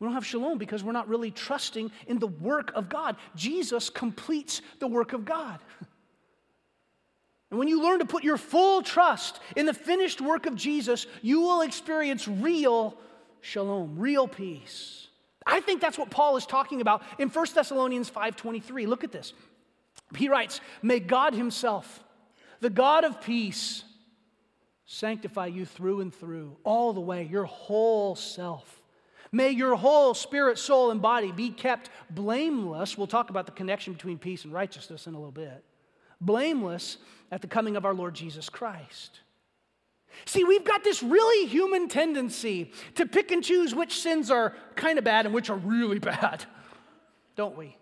We 0.00 0.06
don't 0.06 0.14
have 0.14 0.26
shalom 0.26 0.58
because 0.58 0.82
we're 0.82 0.92
not 0.92 1.08
really 1.08 1.30
trusting 1.30 1.92
in 2.06 2.18
the 2.18 2.26
work 2.26 2.72
of 2.74 2.88
God. 2.88 3.16
Jesus 3.36 3.90
completes 3.90 4.62
the 4.78 4.86
work 4.86 5.12
of 5.12 5.24
God. 5.24 5.60
And 7.50 7.58
when 7.58 7.66
you 7.66 7.82
learn 7.82 7.98
to 7.98 8.04
put 8.04 8.22
your 8.22 8.36
full 8.36 8.80
trust 8.80 9.40
in 9.56 9.66
the 9.66 9.74
finished 9.74 10.20
work 10.20 10.46
of 10.46 10.54
Jesus, 10.54 11.08
you 11.20 11.40
will 11.40 11.62
experience 11.62 12.28
real 12.28 12.96
shalom, 13.40 13.98
real 13.98 14.28
peace. 14.28 15.08
I 15.44 15.58
think 15.58 15.80
that's 15.80 15.98
what 15.98 16.10
Paul 16.10 16.36
is 16.36 16.46
talking 16.46 16.80
about 16.80 17.02
in 17.18 17.28
1 17.28 17.54
Thessalonians 17.56 18.08
5:23. 18.08 18.86
Look 18.86 19.02
at 19.02 19.10
this. 19.10 19.32
He 20.16 20.28
writes, 20.28 20.60
"May 20.80 21.00
God 21.00 21.34
himself, 21.34 22.04
the 22.60 22.70
God 22.70 23.02
of 23.02 23.20
peace, 23.20 23.82
sanctify 24.84 25.46
you 25.46 25.64
through 25.64 26.00
and 26.00 26.14
through, 26.14 26.56
all 26.64 26.92
the 26.92 27.00
way, 27.00 27.24
your 27.24 27.44
whole 27.44 28.14
self. 28.14 28.79
May 29.32 29.50
your 29.50 29.76
whole 29.76 30.14
spirit, 30.14 30.58
soul, 30.58 30.90
and 30.90 31.00
body 31.00 31.32
be 31.32 31.50
kept 31.50 31.90
blameless." 32.10 32.98
We'll 32.98 33.06
talk 33.06 33.30
about 33.30 33.46
the 33.46 33.52
connection 33.52 33.92
between 33.92 34.18
peace 34.18 34.44
and 34.44 34.52
righteousness 34.52 35.06
in 35.06 35.14
a 35.14 35.18
little 35.18 35.32
bit 35.32 35.64
blameless 36.20 36.98
at 37.32 37.40
the 37.40 37.46
coming 37.46 37.76
of 37.76 37.84
our 37.84 37.94
Lord 37.94 38.14
Jesus 38.14 38.48
Christ. 38.48 39.20
See, 40.26 40.44
we've 40.44 40.64
got 40.64 40.84
this 40.84 41.02
really 41.02 41.46
human 41.46 41.88
tendency 41.88 42.72
to 42.96 43.06
pick 43.06 43.30
and 43.30 43.42
choose 43.42 43.74
which 43.74 44.00
sins 44.00 44.30
are 44.30 44.54
kind 44.74 44.98
of 44.98 45.04
bad 45.04 45.24
and 45.24 45.34
which 45.34 45.50
are 45.50 45.56
really 45.56 45.98
bad, 46.10 46.44
don't 47.36 47.56
we? 47.56 47.76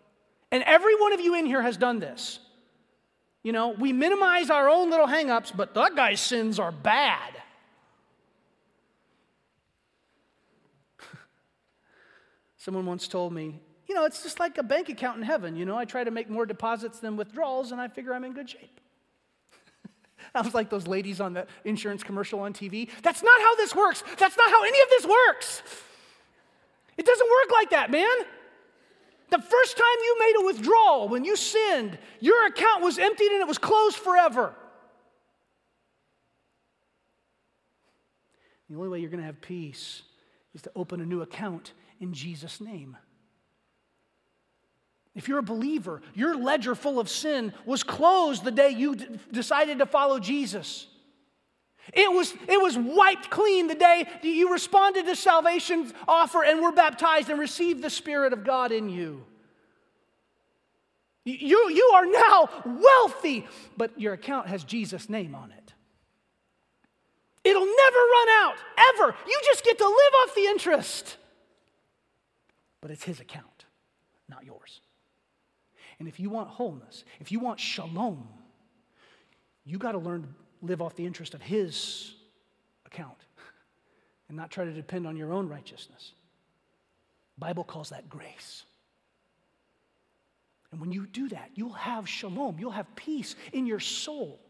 And 0.51 0.63
every 0.65 0.95
one 0.97 1.13
of 1.13 1.21
you 1.21 1.35
in 1.35 1.47
here 1.47 1.63
has 1.63 1.77
done 1.77 1.99
this. 1.99 2.39
You 3.43 3.53
know, 3.53 3.69
we 3.71 3.93
minimize 3.93 4.51
our 4.51 4.69
own 4.69 4.91
little 4.91 5.07
hangups, 5.07 5.57
but 5.57 5.75
that 5.75 5.95
guy's 5.97 6.21
sins 6.21 6.59
are 6.59 6.73
bad. 6.73 7.38
Someone 12.59 12.85
once 12.87 13.09
told 13.09 13.33
me, 13.33 13.61
you 13.89 13.95
know, 13.95 14.05
it's 14.05 14.23
just 14.23 14.39
like 14.39 14.59
a 14.59 14.63
bank 14.63 14.91
account 14.91 15.17
in 15.17 15.23
heaven. 15.23 15.57
You 15.57 15.65
know, 15.65 15.77
I 15.77 15.85
try 15.85 16.05
to 16.05 16.11
make 16.11 16.29
more 16.29 16.45
deposits 16.45 16.99
than 16.99 17.17
withdrawals, 17.17 17.73
and 17.73 17.81
I 17.81 17.89
figure 17.89 18.13
I'm 18.13 18.25
in 18.25 18.35
good 18.35 18.51
shape. 18.51 18.81
I 20.35 20.43
was 20.43 20.53
like 20.53 20.69
those 20.69 20.87
ladies 20.87 21.21
on 21.21 21.33
the 21.33 21.47
insurance 21.65 22.03
commercial 22.03 22.41
on 22.41 22.53
TV. 22.53 22.91
That's 23.03 23.23
not 23.23 23.41
how 23.41 23.57
this 23.57 23.75
works. 23.75 24.03
That's 24.19 24.37
not 24.37 24.51
how 24.51 24.63
any 24.65 24.81
of 24.81 24.89
this 24.91 25.07
works. 25.07 25.63
It 26.99 27.07
doesn't 27.07 27.27
work 27.27 27.53
like 27.53 27.71
that, 27.71 27.91
man. 27.91 28.17
The 29.31 29.39
first 29.39 29.77
time 29.77 29.87
you 30.03 30.17
made 30.19 30.35
a 30.43 30.47
withdrawal, 30.47 31.09
when 31.09 31.25
you 31.25 31.37
sinned, 31.37 31.99
your 32.19 32.47
account 32.47 32.83
was 32.83 32.99
emptied 32.99 33.31
and 33.31 33.41
it 33.41 33.47
was 33.47 33.59
closed 33.59 33.97
forever. 33.97 34.55
The 38.69 38.77
only 38.77 38.89
way 38.89 39.01
you're 39.01 39.11
going 39.11 39.21
to 39.21 39.27
have 39.27 39.41
peace 39.41 40.03
is 40.55 40.63
to 40.63 40.73
open 40.75 41.01
a 41.01 41.07
new 41.07 41.23
account 41.23 41.73
in 42.01 42.13
Jesus' 42.13 42.61
name. 42.61 42.97
If 45.15 45.27
you're 45.27 45.39
a 45.39 45.43
believer, 45.43 46.01
your 46.15 46.37
ledger 46.37 46.75
full 46.75 47.01
of 47.01 47.09
sin 47.09 47.53
was 47.67 47.83
closed 47.83 48.45
the 48.45 48.53
day 48.53 48.71
you 48.71 48.95
d- 48.95 49.07
decided 49.33 49.79
to 49.79 49.87
follow 49.87 50.21
Jesus. 50.21 50.87
It 51.93 52.13
was, 52.13 52.33
it 52.47 52.61
was 52.61 52.77
wiped 52.79 53.31
clean 53.31 53.67
the 53.67 53.75
day 53.75 54.07
you 54.23 54.53
responded 54.53 55.07
to 55.07 55.17
salvation's 55.17 55.93
offer 56.07 56.45
and 56.45 56.63
were 56.63 56.73
baptized 56.73 57.31
and 57.31 57.41
received 57.41 57.83
the 57.83 57.91
Spirit 57.91 58.33
of 58.33 58.45
God 58.45 58.71
in 58.71 58.89
you. 58.89 59.25
You, 61.25 61.69
you 61.71 61.91
are 61.95 62.07
now 62.07 62.49
wealthy, 62.65 63.47
but 63.77 63.99
your 64.01 64.13
account 64.15 64.47
has 64.49 64.65
Jesus' 64.65 65.09
name 65.09 65.35
on 65.35 65.51
it. 65.51 65.73
It'll 67.45 67.67
never 67.67 67.97
run 67.97 68.29
out, 68.41 68.55
ever. 68.77 69.15
You 69.27 69.41
just 69.45 69.65
get 69.65 69.79
to 69.79 69.85
live 69.85 70.13
off 70.23 70.35
the 70.35 70.47
interest. 70.47 71.17
But 72.81 72.91
it's 72.91 73.05
his 73.05 73.21
account, 73.21 73.65
not 74.29 74.45
yours. 74.45 74.81
And 75.99 76.07
if 76.07 76.21
you 76.21 76.31
want 76.31 76.49
wholeness, 76.49 77.05
if 77.21 77.33
you 77.33 77.41
want 77.41 77.59
shalom, 77.59 78.29
you 79.65 79.79
got 79.79 79.93
to 79.93 79.99
learn 79.99 80.23
to 80.23 80.29
live 80.63 80.81
off 80.81 80.95
the 80.95 81.07
interest 81.07 81.35
of 81.35 81.43
his 81.43 82.15
account 82.87 83.19
and 84.29 84.37
not 84.37 84.51
try 84.51 84.65
to 84.65 84.73
depend 84.73 85.07
on 85.07 85.17
your 85.17 85.33
own 85.33 85.49
righteousness. 85.49 86.13
Bible 87.39 87.65
calls 87.65 87.91
that 87.91 88.09
grace. 88.09 88.65
And 90.71 90.81
when 90.81 90.93
you 90.93 91.07
do 91.07 91.29
that, 91.31 91.51
you'll 91.55 91.73
have 91.73 92.09
shalom, 92.09 92.57
you'll 92.59 92.71
have 92.71 92.95
peace 92.95 93.37
in 93.53 93.67
your 93.67 93.81
soul. 93.81 94.41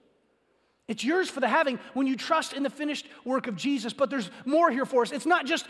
It's 0.88 1.04
yours 1.04 1.28
for 1.28 1.40
the 1.40 1.48
having 1.48 1.78
when 1.92 2.06
you 2.06 2.16
trust 2.16 2.54
in 2.54 2.62
the 2.62 2.70
finished 2.70 3.06
work 3.24 3.46
of 3.46 3.56
Jesus. 3.56 3.92
But 3.92 4.08
there's 4.08 4.30
more 4.46 4.70
here 4.70 4.86
for 4.86 5.02
us. 5.02 5.12
It's 5.12 5.26
not 5.26 5.44
just 5.44 5.66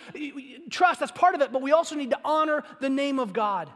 trust, 0.70 1.00
that's 1.00 1.12
part 1.12 1.34
of 1.34 1.40
it, 1.40 1.52
but 1.52 1.60
we 1.60 1.72
also 1.72 1.96
need 1.96 2.10
to 2.10 2.20
honor 2.24 2.62
the 2.80 2.88
name 2.88 3.18
of 3.18 3.32
God. 3.32 3.68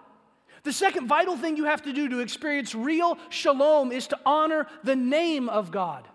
The 0.63 0.73
second 0.73 1.09
vital 1.09 1.37
thing 1.37 1.57
you 1.57 1.65
have 1.65 1.83
to 1.83 1.93
do 1.93 2.09
to 2.09 2.21
experience 2.21 2.75
real 2.75 3.19
shalom 3.29 3.91
is 3.91 4.07
to 4.09 4.19
honor 4.25 4.69
the 4.85 4.95
name 4.95 5.49
of 5.49 5.73
God. 5.73 6.07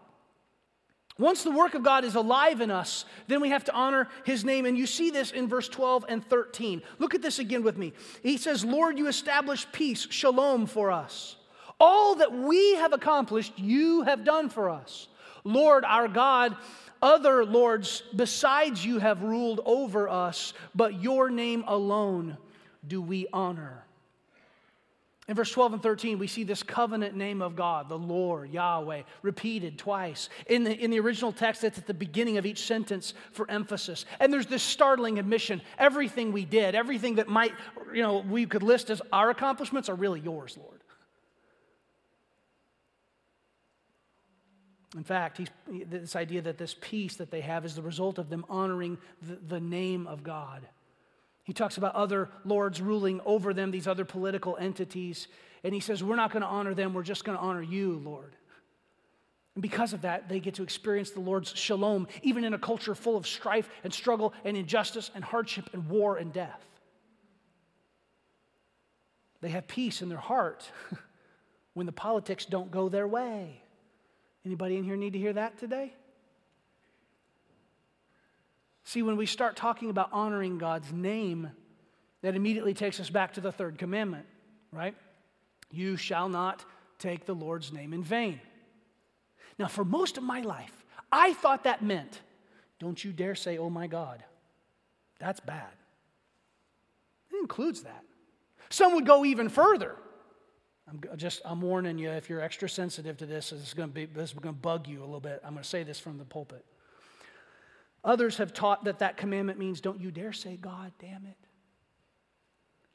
Once 1.19 1.43
the 1.43 1.51
work 1.51 1.73
of 1.73 1.83
God 1.83 2.05
is 2.05 2.15
alive 2.15 2.61
in 2.61 2.71
us, 2.71 3.03
then 3.27 3.41
we 3.41 3.49
have 3.49 3.65
to 3.65 3.73
honor 3.73 4.07
his 4.23 4.45
name. 4.45 4.65
And 4.65 4.77
you 4.77 4.85
see 4.85 5.09
this 5.09 5.31
in 5.31 5.49
verse 5.49 5.67
12 5.67 6.05
and 6.07 6.23
13. 6.23 6.81
Look 6.99 7.15
at 7.15 7.21
this 7.21 7.39
again 7.39 7.63
with 7.63 7.75
me. 7.75 7.91
He 8.23 8.37
says, 8.37 8.63
Lord, 8.63 8.97
you 8.97 9.07
establish 9.07 9.65
peace, 9.71 10.07
shalom 10.09 10.67
for 10.67 10.91
us. 10.91 11.35
All 11.79 12.15
that 12.15 12.31
we 12.31 12.75
have 12.75 12.93
accomplished, 12.93 13.53
you 13.57 14.03
have 14.03 14.23
done 14.23 14.49
for 14.49 14.69
us. 14.69 15.07
Lord 15.47 15.85
our 15.85 16.07
God, 16.07 16.55
other 17.01 17.45
lords 17.45 18.03
besides 18.15 18.85
you 18.85 18.99
have 18.99 19.21
ruled 19.21 19.61
over 19.65 20.09
us, 20.09 20.53
but 20.75 21.01
your 21.01 21.29
name 21.29 21.63
alone 21.67 22.37
do 22.85 23.01
we 23.01 23.27
honor. 23.31 23.83
In 25.27 25.35
verse 25.35 25.51
12 25.51 25.73
and 25.73 25.83
13, 25.83 26.19
we 26.19 26.27
see 26.27 26.45
this 26.45 26.63
covenant 26.63 27.15
name 27.15 27.41
of 27.41 27.57
God, 27.57 27.89
the 27.89 27.97
Lord, 27.97 28.49
Yahweh, 28.49 29.01
repeated 29.21 29.77
twice. 29.77 30.29
In 30.45 30.63
the, 30.63 30.73
in 30.73 30.89
the 30.89 31.01
original 31.01 31.33
text, 31.33 31.65
it's 31.65 31.77
at 31.77 31.85
the 31.85 31.93
beginning 31.93 32.37
of 32.37 32.45
each 32.45 32.65
sentence 32.65 33.13
for 33.33 33.49
emphasis. 33.51 34.05
And 34.21 34.31
there's 34.31 34.47
this 34.47 34.63
startling 34.63 35.19
admission 35.19 35.61
everything 35.77 36.31
we 36.31 36.45
did, 36.45 36.75
everything 36.75 37.15
that 37.15 37.27
might, 37.27 37.51
you 37.93 38.01
know, 38.01 38.19
we 38.19 38.45
could 38.45 38.63
list 38.63 38.89
as 38.89 39.01
our 39.11 39.29
accomplishments 39.29 39.89
are 39.89 39.95
really 39.95 40.21
yours, 40.21 40.57
Lord. 40.57 40.76
In 44.95 45.03
fact, 45.03 45.41
this 45.67 46.15
idea 46.15 46.41
that 46.41 46.57
this 46.57 46.75
peace 46.79 47.17
that 47.17 47.29
they 47.29 47.41
have 47.41 47.65
is 47.65 47.75
the 47.75 47.81
result 47.81 48.17
of 48.17 48.29
them 48.29 48.45
honoring 48.49 48.97
the, 49.21 49.35
the 49.35 49.59
name 49.59 50.07
of 50.07 50.23
God. 50.23 50.67
He 51.43 51.53
talks 51.53 51.77
about 51.77 51.95
other 51.95 52.29
lords 52.45 52.81
ruling 52.81 53.21
over 53.25 53.53
them, 53.53 53.71
these 53.71 53.87
other 53.87 54.05
political 54.05 54.57
entities. 54.57 55.27
And 55.63 55.73
he 55.73 55.79
says, 55.79 56.03
We're 56.03 56.15
not 56.15 56.31
going 56.31 56.41
to 56.41 56.47
honor 56.47 56.73
them, 56.73 56.93
we're 56.93 57.03
just 57.03 57.25
going 57.25 57.37
to 57.37 57.43
honor 57.43 57.61
you, 57.61 58.01
Lord. 58.03 58.35
And 59.55 59.61
because 59.61 59.91
of 59.91 60.01
that, 60.03 60.29
they 60.29 60.39
get 60.39 60.53
to 60.55 60.63
experience 60.63 61.11
the 61.11 61.19
Lord's 61.19 61.51
shalom, 61.55 62.07
even 62.21 62.43
in 62.43 62.53
a 62.53 62.59
culture 62.59 62.93
full 62.93 63.17
of 63.17 63.25
strife 63.25 63.67
and 63.83 63.93
struggle 63.93 64.33
and 64.45 64.55
injustice 64.55 65.09
and 65.15 65.23
hardship 65.23 65.69
and 65.73 65.89
war 65.89 66.17
and 66.17 66.31
death. 66.31 66.63
They 69.41 69.49
have 69.49 69.67
peace 69.67 70.01
in 70.01 70.09
their 70.09 70.17
heart 70.17 70.69
when 71.73 71.85
the 71.85 71.91
politics 71.91 72.45
don't 72.45 72.71
go 72.71 72.87
their 72.87 73.07
way. 73.07 73.63
Anybody 74.45 74.77
in 74.77 74.83
here 74.83 74.95
need 74.95 75.13
to 75.13 75.19
hear 75.19 75.33
that 75.33 75.57
today? 75.57 75.93
See, 78.83 79.01
when 79.01 79.17
we 79.17 79.25
start 79.25 79.57
talking 79.57 79.89
about 79.89 80.09
honoring 80.13 80.57
God's 80.57 80.93
name, 80.93 81.49
that 82.21 82.35
immediately 82.35 82.73
takes 82.73 82.99
us 82.99 83.09
back 83.09 83.33
to 83.33 83.41
the 83.41 83.51
third 83.51 83.77
commandment, 83.77 84.25
right? 84.71 84.95
You 85.71 85.97
shall 85.97 86.29
not 86.29 86.63
take 86.97 87.25
the 87.25 87.35
Lord's 87.35 87.73
name 87.73 87.93
in 87.93 88.03
vain. 88.03 88.39
Now, 89.59 89.67
for 89.67 89.83
most 89.83 90.17
of 90.17 90.23
my 90.23 90.41
life, 90.41 90.85
I 91.11 91.33
thought 91.33 91.63
that 91.65 91.81
meant, 91.81 92.21
don't 92.79 93.03
you 93.03 93.11
dare 93.11 93.35
say, 93.35 93.57
oh 93.57 93.69
my 93.69 93.87
God. 93.87 94.23
That's 95.19 95.39
bad. 95.39 95.71
It 97.31 97.37
includes 97.41 97.81
that. 97.83 98.03
Some 98.69 98.93
would 98.95 99.05
go 99.05 99.25
even 99.25 99.49
further. 99.49 99.95
I'm 100.89 101.01
just 101.17 101.41
I'm 101.43 101.61
warning 101.61 101.97
you 101.97 102.11
if 102.11 102.29
you're 102.29 102.41
extra 102.41 102.69
sensitive 102.69 103.17
to 103.17 103.25
this, 103.25 103.49
this 103.49 103.61
is 103.61 103.73
going 103.73 103.89
to 103.89 103.93
be 103.93 104.05
this 104.05 104.31
is 104.31 104.39
going 104.39 104.55
to 104.55 104.61
bug 104.61 104.87
you 104.87 104.99
a 104.99 105.05
little 105.05 105.19
bit. 105.19 105.41
I'm 105.43 105.51
going 105.51 105.63
to 105.63 105.67
say 105.69 105.83
this 105.83 105.99
from 105.99 106.17
the 106.17 106.25
pulpit. 106.25 106.63
Others 108.03 108.37
have 108.37 108.53
taught 108.53 108.85
that 108.85 108.99
that 108.99 109.17
commandment 109.17 109.59
means 109.59 109.81
don't 109.81 109.99
you 109.99 110.11
dare 110.11 110.31
say, 110.31 110.55
God 110.55 110.93
damn 110.99 111.25
it. 111.25 111.37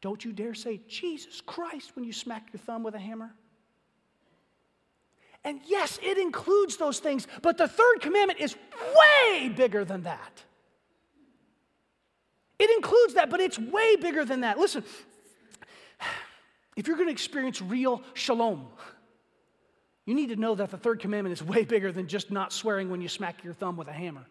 Don't 0.01 0.25
you 0.25 0.33
dare 0.33 0.55
say, 0.55 0.81
Jesus 0.89 1.41
Christ, 1.41 1.93
when 1.95 2.05
you 2.05 2.13
smack 2.13 2.49
your 2.53 2.61
thumb 2.61 2.83
with 2.83 2.95
a 2.95 2.99
hammer. 2.99 3.35
And 5.45 5.61
yes, 5.67 5.99
it 6.03 6.19
includes 6.19 6.77
those 6.77 6.99
things, 6.99 7.27
but 7.41 7.59
the 7.59 7.69
third 7.69 8.01
commandment 8.01 8.41
is 8.41 8.57
way 8.97 9.49
bigger 9.49 9.85
than 9.85 10.03
that. 10.03 10.43
It 12.59 12.71
includes 12.77 13.15
that, 13.15 13.29
but 13.29 13.41
it's 13.41 13.59
way 13.59 13.97
bigger 13.97 14.25
than 14.25 14.43
that. 14.43 14.59
Listen, 14.59 14.85
if 16.77 16.87
you're 16.87 16.97
going 16.97 17.09
to 17.09 17.13
experience 17.13 17.61
real 17.61 18.03
shalom, 18.15 18.67
you 20.07 20.15
need 20.15 20.31
to 20.31 20.37
know 20.37 20.55
that 20.55 20.71
the 20.71 20.79
third 20.79 21.01
commandment 21.01 21.33
is 21.33 21.43
way 21.43 21.65
bigger 21.65 21.93
than 21.93 22.09
just 22.09 22.31
not 22.31 22.53
swearing 22.53 22.91
when 22.91 23.01
you 23.01 23.09
smack 23.09 23.45
your 23.45 23.55
thumb 23.55 23.77
with 23.77 23.89
a 23.89 23.93
hammer. 23.93 24.27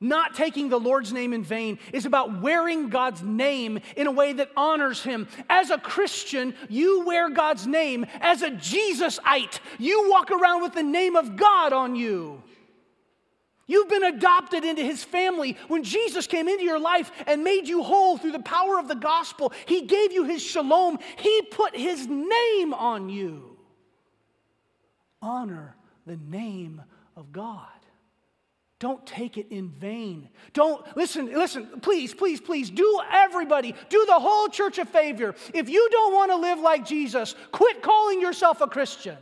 Not 0.00 0.34
taking 0.34 0.68
the 0.68 0.78
Lord's 0.78 1.12
name 1.12 1.32
in 1.32 1.42
vain 1.42 1.78
is 1.92 2.04
about 2.04 2.42
wearing 2.42 2.90
God's 2.90 3.22
name 3.22 3.80
in 3.96 4.06
a 4.06 4.12
way 4.12 4.34
that 4.34 4.50
honors 4.54 5.02
Him. 5.02 5.26
As 5.48 5.70
a 5.70 5.78
Christian, 5.78 6.54
you 6.68 7.06
wear 7.06 7.30
God's 7.30 7.66
name. 7.66 8.04
As 8.20 8.42
a 8.42 8.50
Jesusite, 8.50 9.60
you 9.78 10.10
walk 10.10 10.30
around 10.30 10.62
with 10.62 10.74
the 10.74 10.82
name 10.82 11.16
of 11.16 11.36
God 11.36 11.72
on 11.72 11.96
you. 11.96 12.42
You've 13.66 13.88
been 13.88 14.04
adopted 14.04 14.64
into 14.64 14.82
His 14.82 15.02
family. 15.02 15.56
When 15.68 15.84
Jesus 15.84 16.26
came 16.26 16.48
into 16.48 16.64
your 16.64 16.78
life 16.78 17.10
and 17.26 17.44
made 17.44 17.66
you 17.66 17.82
whole 17.82 18.18
through 18.18 18.32
the 18.32 18.40
power 18.40 18.78
of 18.78 18.88
the 18.88 18.94
gospel, 18.94 19.52
He 19.66 19.82
gave 19.82 20.12
you 20.12 20.24
His 20.24 20.42
shalom. 20.42 20.98
He 21.16 21.42
put 21.42 21.76
His 21.76 22.06
name 22.06 22.74
on 22.74 23.08
you. 23.08 23.56
Honor 25.22 25.76
the 26.06 26.16
name 26.16 26.82
of 27.16 27.32
God. 27.32 27.68
Don't 28.80 29.06
take 29.06 29.38
it 29.38 29.46
in 29.50 29.70
vain. 29.70 30.28
Don't, 30.52 30.84
listen, 30.94 31.32
listen, 31.32 31.80
please, 31.80 32.12
please, 32.12 32.40
please, 32.40 32.68
do 32.68 33.00
everybody, 33.10 33.74
do 33.88 34.04
the 34.04 34.18
whole 34.18 34.48
church 34.48 34.76
a 34.76 34.84
favor. 34.84 35.34
If 35.54 35.70
you 35.70 35.88
don't 35.90 36.12
want 36.12 36.30
to 36.32 36.36
live 36.36 36.58
like 36.58 36.84
Jesus, 36.84 37.34
quit 37.50 37.80
calling 37.80 38.20
yourself 38.20 38.60
a 38.60 38.66
Christian. 38.66 39.16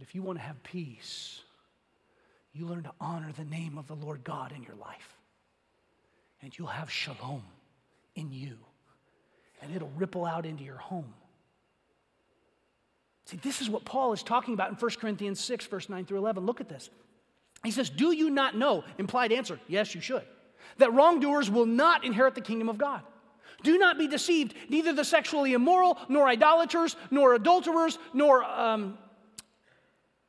But 0.00 0.08
if 0.08 0.14
you 0.14 0.22
want 0.22 0.38
to 0.38 0.42
have 0.42 0.62
peace, 0.62 1.42
you 2.54 2.64
learn 2.64 2.84
to 2.84 2.92
honor 3.02 3.32
the 3.36 3.44
name 3.44 3.76
of 3.76 3.86
the 3.86 3.94
Lord 3.94 4.24
God 4.24 4.50
in 4.56 4.62
your 4.62 4.74
life. 4.76 5.18
And 6.40 6.58
you'll 6.58 6.68
have 6.68 6.90
shalom 6.90 7.42
in 8.14 8.32
you. 8.32 8.56
And 9.60 9.76
it'll 9.76 9.92
ripple 9.98 10.24
out 10.24 10.46
into 10.46 10.64
your 10.64 10.78
home. 10.78 11.12
See, 13.26 13.36
this 13.42 13.60
is 13.60 13.68
what 13.68 13.84
Paul 13.84 14.14
is 14.14 14.22
talking 14.22 14.54
about 14.54 14.70
in 14.70 14.76
1 14.76 14.90
Corinthians 14.92 15.38
6, 15.38 15.66
verse 15.66 15.90
9 15.90 16.06
through 16.06 16.16
11. 16.16 16.46
Look 16.46 16.62
at 16.62 16.68
this. 16.70 16.88
He 17.62 17.70
says, 17.70 17.90
Do 17.90 18.12
you 18.12 18.30
not 18.30 18.56
know? 18.56 18.84
Implied 18.96 19.32
answer, 19.32 19.60
yes, 19.68 19.94
you 19.94 20.00
should. 20.00 20.22
That 20.78 20.94
wrongdoers 20.94 21.50
will 21.50 21.66
not 21.66 22.04
inherit 22.06 22.34
the 22.34 22.40
kingdom 22.40 22.70
of 22.70 22.78
God. 22.78 23.02
Do 23.62 23.76
not 23.76 23.98
be 23.98 24.08
deceived. 24.08 24.54
Neither 24.70 24.94
the 24.94 25.04
sexually 25.04 25.52
immoral, 25.52 25.98
nor 26.08 26.26
idolaters, 26.26 26.96
nor 27.10 27.34
adulterers, 27.34 27.98
nor 28.14 28.42
um, 28.44 28.96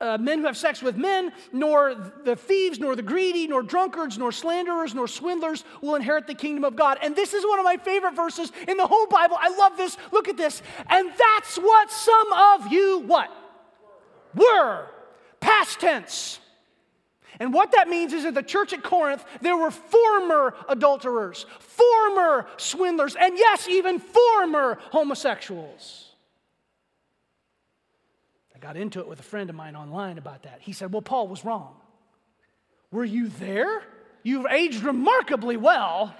uh, 0.02 0.18
men 0.18 0.40
who 0.40 0.46
have 0.46 0.58
sex 0.58 0.82
with 0.82 0.98
men, 0.98 1.32
nor 1.54 1.96
the 2.26 2.36
thieves, 2.36 2.80
nor 2.80 2.96
the 2.96 3.04
greedy, 3.04 3.48
nor 3.48 3.62
drunkards, 3.62 4.18
nor 4.18 4.32
slanderers, 4.32 4.96
nor 4.96 5.08
swindlers 5.08 5.64
will 5.82 5.96
inherit 5.96 6.26
the 6.26 6.34
kingdom 6.34 6.64
of 6.64 6.76
God. 6.76 6.98
And 7.02 7.16
this 7.16 7.34
is 7.34 7.46
one 7.46 7.60
of 7.60 7.64
my 7.64 7.78
favorite 7.78 8.16
verses 8.16 8.52
in 8.68 8.78
the 8.78 8.88
whole 8.88 9.08
Bible. 9.08 9.38
I 9.40 9.56
love 9.56 9.78
this. 9.78 9.96
Look 10.12 10.28
at 10.28 10.38
this. 10.38 10.62
And 10.90 11.12
that's 11.18 11.58
what 11.58 11.92
some 11.92 12.34
of 12.34 12.72
you 12.72 13.04
what? 13.06 13.30
Were. 14.34 14.88
Past 15.40 15.80
tense. 15.80 16.40
And 17.40 17.54
what 17.54 17.72
that 17.72 17.88
means 17.88 18.14
is 18.14 18.24
that 18.24 18.34
the 18.34 18.44
church 18.44 18.74
at 18.74 18.84
Corinth, 18.84 19.24
there 19.42 19.58
were 19.58 19.72
former 19.72 20.54
adulterers, 20.68 21.46
former 21.60 22.48
swindlers, 22.58 23.16
and 23.16 23.38
yes, 23.38 23.68
even 23.68 24.00
former 24.00 24.78
homosexuals 24.92 26.11
got 28.62 28.78
into 28.78 29.00
it 29.00 29.08
with 29.08 29.19
a 29.19 29.24
friend 29.24 29.50
of 29.50 29.56
mine 29.56 29.76
online 29.76 30.17
about 30.17 30.43
that. 30.43 30.60
He 30.62 30.71
said, 30.71 30.93
Well, 30.93 31.02
Paul 31.02 31.28
was 31.28 31.43
wrong. 31.43 31.76
Were 32.91 33.06
you 33.06 33.28
there? 33.28 33.84
You've 34.24 34.45
aged 34.50 34.84
remarkably 34.84 35.58
well. 35.58 36.15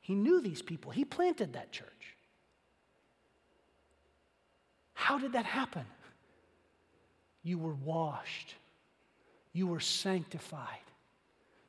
He 0.00 0.16
knew 0.16 0.40
these 0.40 0.60
people, 0.60 0.90
he 0.90 1.04
planted 1.04 1.52
that 1.52 1.70
church. 1.70 2.16
How 4.94 5.18
did 5.18 5.32
that 5.32 5.44
happen? 5.46 5.84
You 7.44 7.58
were 7.58 7.74
washed, 7.74 8.56
you 9.52 9.68
were 9.68 9.80
sanctified, 9.80 10.66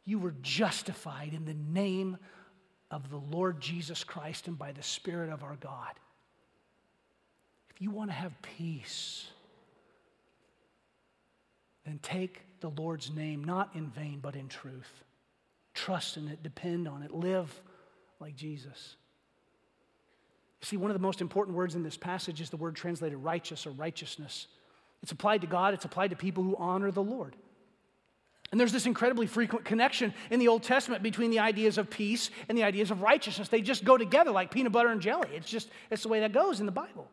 you 0.06 0.18
were 0.18 0.34
justified 0.42 1.34
in 1.34 1.46
the 1.46 1.54
name 1.54 2.18
of 2.90 3.10
the 3.10 3.18
Lord 3.18 3.62
Jesus 3.62 4.04
Christ 4.04 4.48
and 4.48 4.58
by 4.58 4.72
the 4.72 4.84
Spirit 4.84 5.32
of 5.32 5.44
our 5.44 5.56
God. 5.56 5.94
You 7.82 7.90
want 7.90 8.12
to 8.12 8.16
have 8.16 8.40
peace, 8.44 9.26
then 11.84 12.00
take 12.04 12.44
the 12.60 12.70
Lord's 12.70 13.10
name 13.10 13.44
not 13.44 13.72
in 13.74 13.90
vain, 13.90 14.20
but 14.22 14.36
in 14.36 14.48
truth. 14.50 15.04
Trust 15.74 16.16
in 16.16 16.28
it, 16.28 16.44
depend 16.44 16.88
on 16.88 17.02
it, 17.02 17.12
live 17.12 17.60
like 18.20 18.36
Jesus. 18.36 18.98
See, 20.62 20.78
one 20.78 20.92
of 20.92 20.96
the 20.96 21.02
most 21.02 21.22
important 21.22 21.58
words 21.58 21.74
in 21.74 21.82
this 21.82 21.98
passage 21.98 22.40
is 22.40 22.52
the 22.52 22.58
word 22.58 22.76
translated 22.76 23.18
righteous 23.18 23.66
or 23.66 23.72
righteousness. 23.72 24.46
It's 25.02 25.12
applied 25.12 25.42
to 25.42 25.48
God, 25.48 25.74
it's 25.74 25.86
applied 25.86 26.12
to 26.12 26.16
people 26.16 26.44
who 26.44 26.56
honor 26.58 26.92
the 26.92 27.02
Lord. 27.02 27.36
And 28.52 28.60
there's 28.60 28.72
this 28.74 28.86
incredibly 28.86 29.26
frequent 29.26 29.66
connection 29.66 30.14
in 30.30 30.40
the 30.40 30.50
Old 30.50 30.62
Testament 30.62 31.02
between 31.02 31.32
the 31.32 31.40
ideas 31.40 31.80
of 31.80 31.90
peace 31.90 32.30
and 32.48 32.56
the 32.56 32.64
ideas 32.64 32.92
of 32.92 33.02
righteousness. 33.02 33.48
They 33.48 33.62
just 33.62 33.84
go 33.84 33.98
together 33.98 34.30
like 34.30 34.52
peanut 34.52 34.72
butter 34.72 34.90
and 34.90 35.02
jelly. 35.02 35.30
It's 35.34 35.50
just, 35.50 35.68
it's 35.90 36.04
the 36.04 36.10
way 36.10 36.20
that 36.20 36.32
goes 36.32 36.60
in 36.60 36.68
the 36.68 36.72
Bible. 36.72 37.08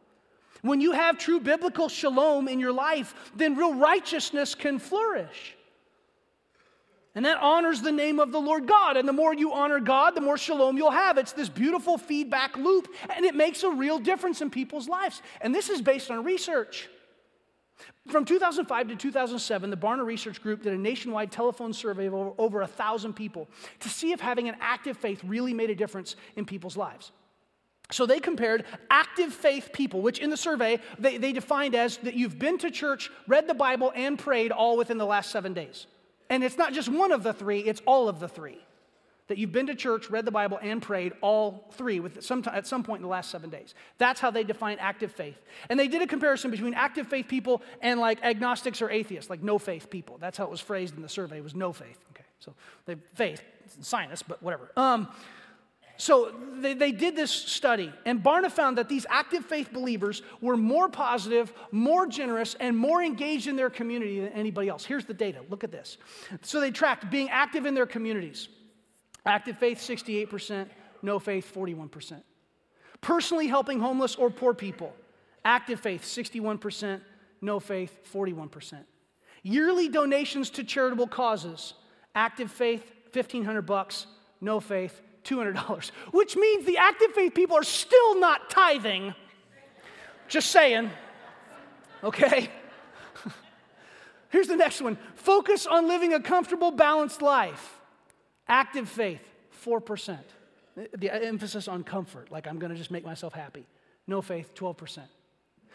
When 0.62 0.80
you 0.80 0.92
have 0.92 1.18
true 1.18 1.40
biblical 1.40 1.88
shalom 1.88 2.48
in 2.48 2.58
your 2.58 2.72
life, 2.72 3.14
then 3.36 3.56
real 3.56 3.74
righteousness 3.74 4.54
can 4.54 4.78
flourish. 4.78 5.54
And 7.14 7.24
that 7.24 7.38
honors 7.38 7.80
the 7.80 7.92
name 7.92 8.20
of 8.20 8.30
the 8.32 8.40
Lord 8.40 8.66
God. 8.68 8.96
And 8.96 9.08
the 9.08 9.12
more 9.12 9.34
you 9.34 9.52
honor 9.52 9.80
God, 9.80 10.14
the 10.14 10.20
more 10.20 10.38
shalom 10.38 10.76
you'll 10.76 10.90
have. 10.90 11.18
It's 11.18 11.32
this 11.32 11.48
beautiful 11.48 11.98
feedback 11.98 12.56
loop, 12.56 12.88
and 13.14 13.24
it 13.24 13.34
makes 13.34 13.62
a 13.62 13.70
real 13.70 13.98
difference 13.98 14.40
in 14.40 14.50
people's 14.50 14.88
lives. 14.88 15.20
And 15.40 15.54
this 15.54 15.68
is 15.68 15.82
based 15.82 16.10
on 16.10 16.22
research. 16.22 16.88
From 18.08 18.24
2005 18.24 18.88
to 18.88 18.96
2007, 18.96 19.70
the 19.70 19.76
Barna 19.76 20.04
Research 20.04 20.42
Group 20.42 20.62
did 20.62 20.72
a 20.72 20.78
nationwide 20.78 21.30
telephone 21.30 21.72
survey 21.72 22.06
of 22.06 22.14
over, 22.14 22.32
over 22.38 22.58
1,000 22.60 23.14
people 23.14 23.48
to 23.80 23.88
see 23.88 24.12
if 24.12 24.20
having 24.20 24.48
an 24.48 24.56
active 24.60 24.96
faith 24.96 25.22
really 25.24 25.54
made 25.54 25.70
a 25.70 25.74
difference 25.74 26.16
in 26.36 26.44
people's 26.44 26.76
lives. 26.76 27.12
So 27.90 28.04
they 28.04 28.20
compared 28.20 28.64
active 28.90 29.32
faith 29.32 29.70
people, 29.72 30.02
which 30.02 30.18
in 30.18 30.28
the 30.28 30.36
survey 30.36 30.80
they, 30.98 31.16
they 31.16 31.32
defined 31.32 31.74
as 31.74 31.96
that 31.98 32.14
you've 32.14 32.38
been 32.38 32.58
to 32.58 32.70
church, 32.70 33.10
read 33.26 33.46
the 33.46 33.54
Bible, 33.54 33.92
and 33.94 34.18
prayed 34.18 34.52
all 34.52 34.76
within 34.76 34.98
the 34.98 35.06
last 35.06 35.30
seven 35.30 35.54
days. 35.54 35.86
And 36.28 36.44
it's 36.44 36.58
not 36.58 36.74
just 36.74 36.90
one 36.90 37.12
of 37.12 37.22
the 37.22 37.32
three, 37.32 37.60
it's 37.60 37.80
all 37.86 38.08
of 38.08 38.20
the 38.20 38.28
three. 38.28 38.58
That 39.28 39.36
you've 39.36 39.52
been 39.52 39.66
to 39.66 39.74
church, 39.74 40.08
read 40.08 40.24
the 40.24 40.30
Bible, 40.30 40.58
and 40.62 40.80
prayed 40.80 41.12
all 41.20 41.68
three 41.72 42.00
with 42.00 42.22
some, 42.22 42.42
at 42.50 42.66
some 42.66 42.82
point 42.82 43.00
in 43.00 43.02
the 43.02 43.08
last 43.08 43.30
seven 43.30 43.50
days. 43.50 43.74
That's 43.98 44.20
how 44.20 44.30
they 44.30 44.42
define 44.42 44.78
active 44.80 45.12
faith. 45.12 45.38
And 45.68 45.78
they 45.78 45.88
did 45.88 46.00
a 46.00 46.06
comparison 46.06 46.50
between 46.50 46.72
active 46.72 47.08
faith 47.08 47.28
people 47.28 47.62
and 47.82 48.00
like 48.00 48.22
agnostics 48.22 48.80
or 48.80 48.90
atheists, 48.90 49.28
like 49.28 49.42
no 49.42 49.58
faith 49.58 49.90
people. 49.90 50.16
That's 50.18 50.38
how 50.38 50.44
it 50.44 50.50
was 50.50 50.60
phrased 50.60 50.96
in 50.96 51.02
the 51.02 51.10
survey, 51.10 51.42
was 51.42 51.54
no 51.54 51.72
faith. 51.72 51.98
Okay, 52.12 52.24
so 52.38 52.54
they 52.86 52.96
faith, 53.14 53.42
science, 53.80 54.22
but 54.22 54.42
whatever. 54.42 54.70
Um, 54.76 55.08
so 56.00 56.32
they, 56.60 56.74
they 56.74 56.92
did 56.92 57.16
this 57.16 57.32
study, 57.32 57.92
and 58.06 58.22
Barna 58.22 58.50
found 58.52 58.78
that 58.78 58.88
these 58.88 59.04
active 59.10 59.44
faith 59.44 59.72
believers 59.72 60.22
were 60.40 60.56
more 60.56 60.88
positive, 60.88 61.52
more 61.72 62.06
generous, 62.06 62.54
and 62.60 62.76
more 62.76 63.02
engaged 63.02 63.48
in 63.48 63.56
their 63.56 63.68
community 63.68 64.20
than 64.20 64.28
anybody 64.28 64.68
else. 64.68 64.84
Here's 64.84 65.04
the 65.04 65.12
data 65.12 65.40
look 65.50 65.64
at 65.64 65.72
this. 65.72 65.98
So 66.42 66.60
they 66.60 66.70
tracked 66.70 67.10
being 67.10 67.28
active 67.30 67.66
in 67.66 67.74
their 67.74 67.84
communities. 67.84 68.48
Active 69.26 69.58
faith, 69.58 69.78
68%, 69.78 70.68
no 71.02 71.18
faith, 71.18 71.52
41%. 71.52 72.22
Personally 73.00 73.48
helping 73.48 73.80
homeless 73.80 74.14
or 74.14 74.30
poor 74.30 74.54
people. 74.54 74.94
Active 75.44 75.80
faith, 75.80 76.02
61%, 76.02 77.00
no 77.40 77.58
faith, 77.58 77.98
41%. 78.12 78.84
Yearly 79.42 79.88
donations 79.88 80.48
to 80.50 80.62
charitable 80.62 81.08
causes. 81.08 81.74
Active 82.14 82.52
faith, 82.52 82.84
1500 83.12 83.62
bucks, 83.62 84.06
no 84.40 84.60
faith, 84.60 85.02
$200, 85.28 85.90
which 86.12 86.36
means 86.36 86.64
the 86.64 86.78
active 86.78 87.12
faith 87.12 87.34
people 87.34 87.56
are 87.56 87.62
still 87.62 88.18
not 88.18 88.50
tithing. 88.50 89.14
Just 90.28 90.50
saying. 90.50 90.90
Okay? 92.02 92.50
Here's 94.30 94.48
the 94.48 94.56
next 94.56 94.80
one 94.80 94.98
focus 95.14 95.66
on 95.66 95.88
living 95.88 96.14
a 96.14 96.20
comfortable, 96.20 96.70
balanced 96.70 97.22
life. 97.22 97.80
Active 98.46 98.88
faith, 98.88 99.20
4%. 99.64 100.18
The 100.96 101.12
emphasis 101.12 101.68
on 101.68 101.82
comfort, 101.84 102.30
like 102.30 102.46
I'm 102.46 102.58
going 102.58 102.70
to 102.70 102.78
just 102.78 102.90
make 102.90 103.04
myself 103.04 103.34
happy. 103.34 103.66
No 104.06 104.22
faith, 104.22 104.54
12%. 104.54 105.00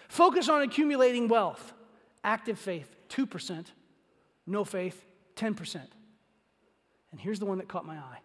Focus 0.08 0.50
on 0.50 0.62
accumulating 0.62 1.28
wealth. 1.28 1.74
Active 2.24 2.58
faith, 2.58 2.96
2%. 3.10 3.66
No 4.48 4.64
faith, 4.64 5.06
10%. 5.36 5.82
And 7.12 7.20
here's 7.20 7.40
the 7.40 7.46
one 7.46 7.60
that 7.60 7.68
caught 7.68 7.86
my 7.86 7.96
eye 7.96 8.20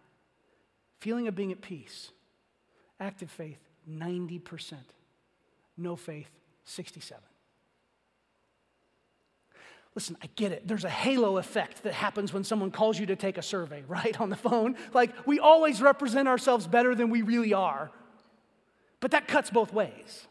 Feeling 0.99 1.27
of 1.27 1.35
being 1.35 1.51
at 1.51 1.61
peace. 1.61 2.11
Active 2.99 3.31
faith, 3.31 3.59
90%. 3.89 4.73
No 5.77 5.95
faith, 5.95 6.29
67. 6.65 7.23
Listen, 9.95 10.17
I 10.21 10.29
get 10.35 10.51
it. 10.51 10.67
There's 10.67 10.83
a 10.83 10.89
halo 10.89 11.37
effect 11.37 11.83
that 11.83 11.93
happens 11.93 12.31
when 12.31 12.43
someone 12.43 12.69
calls 12.69 12.99
you 12.99 13.07
to 13.07 13.15
take 13.15 13.37
a 13.37 13.41
survey, 13.41 13.83
right, 13.87 14.19
on 14.19 14.29
the 14.29 14.35
phone. 14.35 14.75
Like, 14.93 15.11
we 15.25 15.39
always 15.39 15.81
represent 15.81 16.27
ourselves 16.27 16.67
better 16.67 16.93
than 16.93 17.09
we 17.09 17.21
really 17.21 17.53
are. 17.53 17.91
But 18.99 19.11
that 19.11 19.27
cuts 19.27 19.49
both 19.49 19.73
ways. 19.73 20.27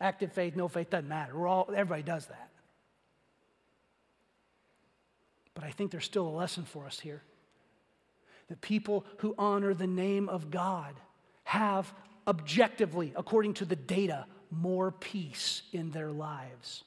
Active 0.00 0.32
faith, 0.32 0.56
no 0.56 0.68
faith, 0.68 0.90
doesn't 0.90 1.08
matter. 1.08 1.36
We're 1.36 1.48
all, 1.48 1.70
everybody 1.74 2.02
does 2.02 2.26
that. 2.26 2.50
But 5.54 5.64
I 5.64 5.70
think 5.70 5.90
there's 5.90 6.04
still 6.04 6.26
a 6.26 6.30
lesson 6.30 6.64
for 6.64 6.86
us 6.86 7.00
here 7.00 7.22
the 8.48 8.56
people 8.56 9.04
who 9.18 9.34
honor 9.38 9.74
the 9.74 9.86
name 9.86 10.28
of 10.28 10.50
God 10.50 10.94
have 11.44 11.92
objectively, 12.26 13.12
according 13.16 13.54
to 13.54 13.64
the 13.64 13.76
data, 13.76 14.26
more 14.50 14.90
peace 14.90 15.62
in 15.72 15.90
their 15.90 16.10
lives. 16.10 16.84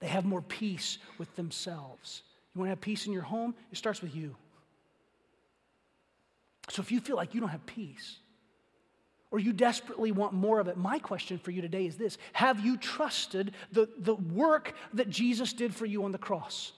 They 0.00 0.06
have 0.08 0.24
more 0.24 0.42
peace 0.42 0.98
with 1.18 1.34
themselves. 1.36 2.22
You 2.54 2.60
want 2.60 2.68
to 2.68 2.70
have 2.70 2.80
peace 2.80 3.06
in 3.06 3.12
your 3.12 3.22
home? 3.22 3.54
It 3.72 3.78
starts 3.78 4.02
with 4.02 4.14
you. 4.14 4.36
So 6.70 6.82
if 6.82 6.90
you 6.90 7.00
feel 7.00 7.16
like 7.16 7.34
you 7.34 7.40
don't 7.40 7.50
have 7.50 7.66
peace, 7.66 8.18
or 9.30 9.40
you 9.40 9.52
desperately 9.52 10.12
want 10.12 10.32
more 10.32 10.60
of 10.60 10.68
it, 10.68 10.76
my 10.76 10.98
question 11.00 11.38
for 11.38 11.50
you 11.50 11.60
today 11.60 11.86
is 11.86 11.96
this 11.96 12.18
Have 12.32 12.64
you 12.64 12.76
trusted 12.76 13.52
the, 13.72 13.88
the 13.98 14.14
work 14.14 14.74
that 14.94 15.10
Jesus 15.10 15.52
did 15.52 15.74
for 15.74 15.86
you 15.86 16.04
on 16.04 16.12
the 16.12 16.18
cross? 16.18 16.72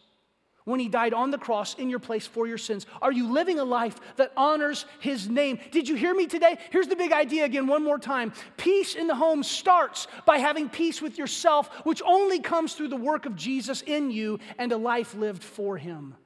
When 0.66 0.80
he 0.80 0.88
died 0.88 1.14
on 1.14 1.30
the 1.30 1.38
cross 1.38 1.74
in 1.74 1.88
your 1.88 2.00
place 2.00 2.26
for 2.26 2.46
your 2.46 2.58
sins? 2.58 2.86
Are 3.00 3.12
you 3.12 3.32
living 3.32 3.58
a 3.58 3.64
life 3.64 3.98
that 4.16 4.32
honors 4.36 4.84
his 5.00 5.28
name? 5.28 5.58
Did 5.70 5.88
you 5.88 5.94
hear 5.94 6.14
me 6.14 6.26
today? 6.26 6.58
Here's 6.70 6.88
the 6.88 6.96
big 6.96 7.12
idea 7.12 7.44
again, 7.44 7.68
one 7.68 7.84
more 7.84 8.00
time. 8.00 8.32
Peace 8.56 8.96
in 8.96 9.06
the 9.06 9.14
home 9.14 9.42
starts 9.44 10.08
by 10.26 10.38
having 10.38 10.68
peace 10.68 11.00
with 11.00 11.18
yourself, 11.18 11.70
which 11.84 12.02
only 12.04 12.40
comes 12.40 12.74
through 12.74 12.88
the 12.88 12.96
work 12.96 13.26
of 13.26 13.36
Jesus 13.36 13.80
in 13.82 14.10
you 14.10 14.40
and 14.58 14.72
a 14.72 14.76
life 14.76 15.14
lived 15.14 15.44
for 15.44 15.78
him. 15.78 16.16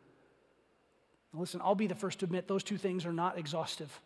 Now 1.35 1.41
listen, 1.41 1.61
I'll 1.63 1.75
be 1.75 1.87
the 1.87 1.95
first 1.95 2.21
to 2.21 2.25
admit 2.25 2.49
those 2.49 2.65
two 2.65 2.79
things 2.79 3.05
are 3.05 3.13
not 3.13 3.39
exhaustive. 3.39 4.01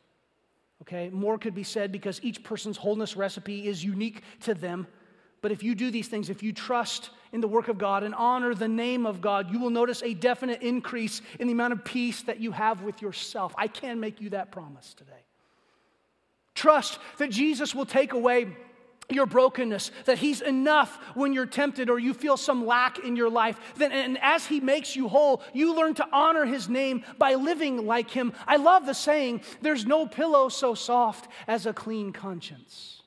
Okay? 0.82 1.10
More 1.10 1.38
could 1.38 1.54
be 1.54 1.62
said 1.62 1.92
because 1.92 2.20
each 2.24 2.42
person's 2.42 2.76
wholeness 2.76 3.16
recipe 3.16 3.68
is 3.68 3.84
unique 3.84 4.22
to 4.40 4.54
them. 4.54 4.88
But 5.44 5.52
if 5.52 5.62
you 5.62 5.74
do 5.74 5.90
these 5.90 6.08
things, 6.08 6.30
if 6.30 6.42
you 6.42 6.54
trust 6.54 7.10
in 7.30 7.42
the 7.42 7.46
work 7.46 7.68
of 7.68 7.76
God 7.76 8.02
and 8.02 8.14
honor 8.14 8.54
the 8.54 8.66
name 8.66 9.04
of 9.04 9.20
God, 9.20 9.52
you 9.52 9.58
will 9.58 9.68
notice 9.68 10.02
a 10.02 10.14
definite 10.14 10.62
increase 10.62 11.20
in 11.38 11.48
the 11.48 11.52
amount 11.52 11.74
of 11.74 11.84
peace 11.84 12.22
that 12.22 12.40
you 12.40 12.50
have 12.52 12.80
with 12.80 13.02
yourself. 13.02 13.54
I 13.58 13.68
can 13.68 14.00
make 14.00 14.22
you 14.22 14.30
that 14.30 14.50
promise 14.50 14.94
today. 14.94 15.12
Trust 16.54 16.98
that 17.18 17.30
Jesus 17.30 17.74
will 17.74 17.84
take 17.84 18.14
away 18.14 18.56
your 19.10 19.26
brokenness, 19.26 19.90
that 20.06 20.16
He's 20.16 20.40
enough 20.40 20.98
when 21.12 21.34
you're 21.34 21.44
tempted 21.44 21.90
or 21.90 21.98
you 21.98 22.14
feel 22.14 22.38
some 22.38 22.64
lack 22.64 23.00
in 23.00 23.14
your 23.14 23.28
life. 23.28 23.58
Then, 23.76 23.92
and 23.92 24.16
as 24.22 24.46
He 24.46 24.60
makes 24.60 24.96
you 24.96 25.08
whole, 25.08 25.42
you 25.52 25.76
learn 25.76 25.92
to 25.96 26.08
honor 26.10 26.46
His 26.46 26.70
name 26.70 27.04
by 27.18 27.34
living 27.34 27.84
like 27.84 28.08
Him. 28.08 28.32
I 28.46 28.56
love 28.56 28.86
the 28.86 28.94
saying, 28.94 29.42
there's 29.60 29.84
no 29.84 30.06
pillow 30.06 30.48
so 30.48 30.72
soft 30.74 31.30
as 31.46 31.66
a 31.66 31.74
clean 31.74 32.14
conscience. 32.14 33.02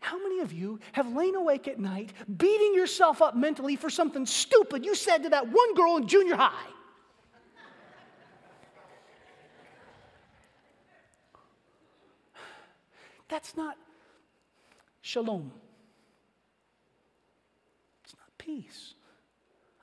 How 0.00 0.18
many 0.22 0.40
of 0.40 0.52
you 0.52 0.78
have 0.92 1.14
lain 1.14 1.34
awake 1.34 1.68
at 1.68 1.78
night 1.78 2.12
beating 2.36 2.74
yourself 2.74 3.20
up 3.20 3.36
mentally 3.36 3.76
for 3.76 3.90
something 3.90 4.26
stupid 4.26 4.84
you 4.84 4.94
said 4.94 5.22
to 5.24 5.28
that 5.30 5.46
one 5.50 5.74
girl 5.74 5.96
in 5.96 6.06
junior 6.06 6.36
high? 6.36 6.70
That's 13.28 13.56
not 13.56 13.76
shalom. 15.02 15.52
It's 18.04 18.14
not 18.14 18.38
peace. 18.38 18.94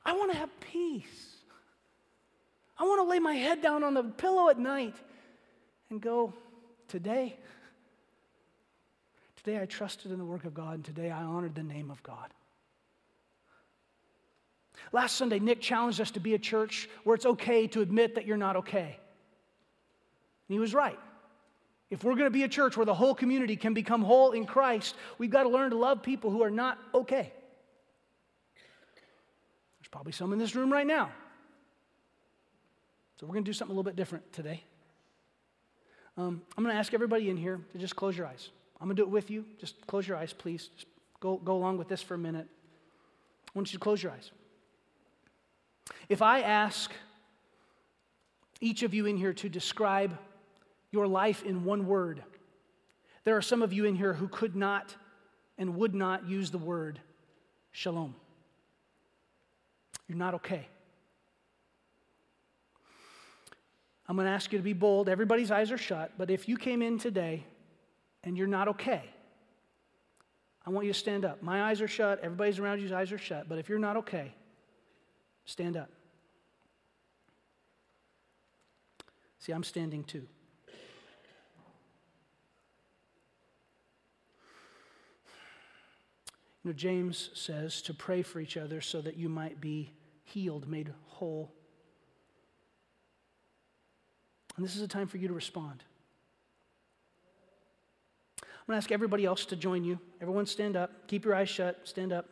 I 0.03 0.13
want 0.13 0.31
to 0.31 0.37
have 0.37 0.49
peace. 0.59 1.35
I 2.77 2.83
want 2.83 2.99
to 2.99 3.09
lay 3.09 3.19
my 3.19 3.33
head 3.33 3.61
down 3.61 3.83
on 3.83 3.93
the 3.93 4.03
pillow 4.03 4.49
at 4.49 4.59
night 4.59 4.95
and 5.89 6.01
go, 6.01 6.33
Today, 6.87 7.37
today 9.45 9.61
I 9.61 9.67
trusted 9.67 10.11
in 10.11 10.17
the 10.17 10.25
work 10.25 10.45
of 10.45 10.55
God, 10.55 10.73
and 10.73 10.83
today 10.83 11.11
I 11.11 11.21
honored 11.21 11.53
the 11.53 11.61
name 11.61 11.91
of 11.91 12.01
God. 12.01 12.33
Last 14.91 15.17
Sunday, 15.17 15.37
Nick 15.37 15.61
challenged 15.61 16.01
us 16.01 16.09
to 16.11 16.19
be 16.19 16.33
a 16.33 16.39
church 16.39 16.89
where 17.03 17.13
it's 17.13 17.27
okay 17.27 17.67
to 17.67 17.81
admit 17.81 18.15
that 18.15 18.25
you're 18.25 18.37
not 18.37 18.55
okay. 18.55 18.97
And 20.47 20.53
he 20.53 20.57
was 20.57 20.73
right. 20.73 20.97
If 21.91 22.03
we're 22.03 22.15
going 22.15 22.25
to 22.25 22.31
be 22.31 22.41
a 22.41 22.47
church 22.47 22.75
where 22.75 22.87
the 22.87 22.95
whole 22.95 23.13
community 23.13 23.55
can 23.55 23.75
become 23.75 24.01
whole 24.01 24.31
in 24.31 24.47
Christ, 24.47 24.95
we've 25.19 25.29
got 25.29 25.43
to 25.43 25.49
learn 25.49 25.69
to 25.69 25.77
love 25.77 26.01
people 26.01 26.31
who 26.31 26.41
are 26.41 26.49
not 26.49 26.79
okay. 26.95 27.31
There's 28.55 29.89
probably 29.91 30.11
some 30.11 30.33
in 30.33 30.39
this 30.39 30.55
room 30.55 30.73
right 30.73 30.87
now. 30.87 31.11
So 33.19 33.27
we're 33.27 33.33
going 33.33 33.45
to 33.45 33.49
do 33.49 33.53
something 33.53 33.71
a 33.71 33.77
little 33.77 33.89
bit 33.89 33.95
different 33.95 34.33
today. 34.33 34.63
Um, 36.17 36.41
I'm 36.57 36.63
going 36.63 36.73
to 36.73 36.79
ask 36.79 36.95
everybody 36.95 37.29
in 37.29 37.37
here 37.37 37.61
to 37.73 37.77
just 37.77 37.95
close 37.95 38.17
your 38.17 38.25
eyes. 38.25 38.49
I'm 38.85 38.89
going 38.89 38.97
to 38.97 39.01
do 39.01 39.07
it 39.07 39.11
with 39.11 39.31
you. 39.31 39.45
Just 39.57 39.87
close 39.87 40.07
your 40.07 40.15
eyes, 40.15 40.31
please. 40.31 40.69
Just 40.75 40.85
go, 41.19 41.37
go 41.37 41.55
along 41.55 41.79
with 41.79 41.87
this 41.87 42.03
for 42.03 42.13
a 42.13 42.19
minute. 42.19 42.45
I 43.47 43.51
want 43.55 43.73
you 43.73 43.79
to 43.79 43.83
close 43.83 44.03
your 44.03 44.11
eyes. 44.11 44.29
If 46.07 46.21
I 46.21 46.41
ask 46.41 46.91
each 48.61 48.83
of 48.83 48.93
you 48.93 49.07
in 49.07 49.17
here 49.17 49.33
to 49.33 49.49
describe 49.49 50.15
your 50.91 51.07
life 51.07 51.41
in 51.41 51.63
one 51.63 51.87
word, 51.87 52.21
there 53.23 53.35
are 53.35 53.41
some 53.41 53.63
of 53.63 53.73
you 53.73 53.85
in 53.85 53.95
here 53.95 54.13
who 54.13 54.27
could 54.27 54.55
not 54.55 54.95
and 55.57 55.77
would 55.77 55.95
not 55.95 56.29
use 56.29 56.51
the 56.51 56.59
word 56.59 56.99
shalom. 57.71 58.13
You're 60.07 60.19
not 60.19 60.35
okay. 60.35 60.67
I'm 64.07 64.15
going 64.15 64.27
to 64.27 64.31
ask 64.31 64.51
you 64.51 64.59
to 64.59 64.63
be 64.63 64.73
bold. 64.73 65.09
Everybody's 65.09 65.49
eyes 65.49 65.71
are 65.71 65.77
shut, 65.79 66.11
but 66.19 66.29
if 66.29 66.47
you 66.47 66.55
came 66.55 66.83
in 66.83 66.99
today 66.99 67.45
and 68.25 68.37
you're 68.37 68.47
not 68.47 68.67
okay, 68.67 69.03
I 70.65 70.71
want 70.71 70.87
you 70.87 70.93
to 70.93 70.99
stand 70.99 71.25
up. 71.25 71.43
My 71.43 71.63
eyes 71.63 71.79
are 71.79 71.87
shut, 71.87 72.19
everybody's 72.23 72.59
around 72.59 72.81
you's 72.81 72.91
eyes 72.91 73.11
are 73.11 73.17
shut, 73.17 73.47
but 73.47 73.59
if 73.59 73.69
you're 73.69 73.79
not 73.79 73.97
okay, 73.97 74.33
stand 75.45 75.77
up. 75.77 75.89
See, 79.39 79.51
I'm 79.51 79.63
standing 79.63 80.03
too. 80.03 80.27
You 86.63 86.71
know, 86.71 86.73
James 86.73 87.29
says 87.35 87.83
to 87.83 87.93
pray 87.93 88.23
for 88.23 88.39
each 88.39 88.57
other 88.57 88.81
so 88.81 88.99
that 89.01 89.17
you 89.17 89.29
might 89.29 89.61
be 89.61 89.91
healed, 90.23 90.67
made 90.67 90.91
whole. 91.05 91.53
And 94.55 94.65
this 94.65 94.75
is 94.75 94.81
a 94.81 94.87
time 94.87 95.07
for 95.07 95.17
you 95.17 95.27
to 95.27 95.33
respond. 95.35 95.83
I'm 98.65 98.71
going 98.71 98.81
to 98.81 98.83
ask 98.83 98.91
everybody 98.91 99.25
else 99.25 99.45
to 99.45 99.55
join 99.55 99.83
you. 99.83 99.99
Everyone 100.19 100.47
stand 100.47 100.75
up. 100.75 101.07
Keep 101.07 101.25
your 101.25 101.35
eyes 101.35 101.49
shut. 101.49 101.81
Stand 101.83 102.11
up. 102.11 102.25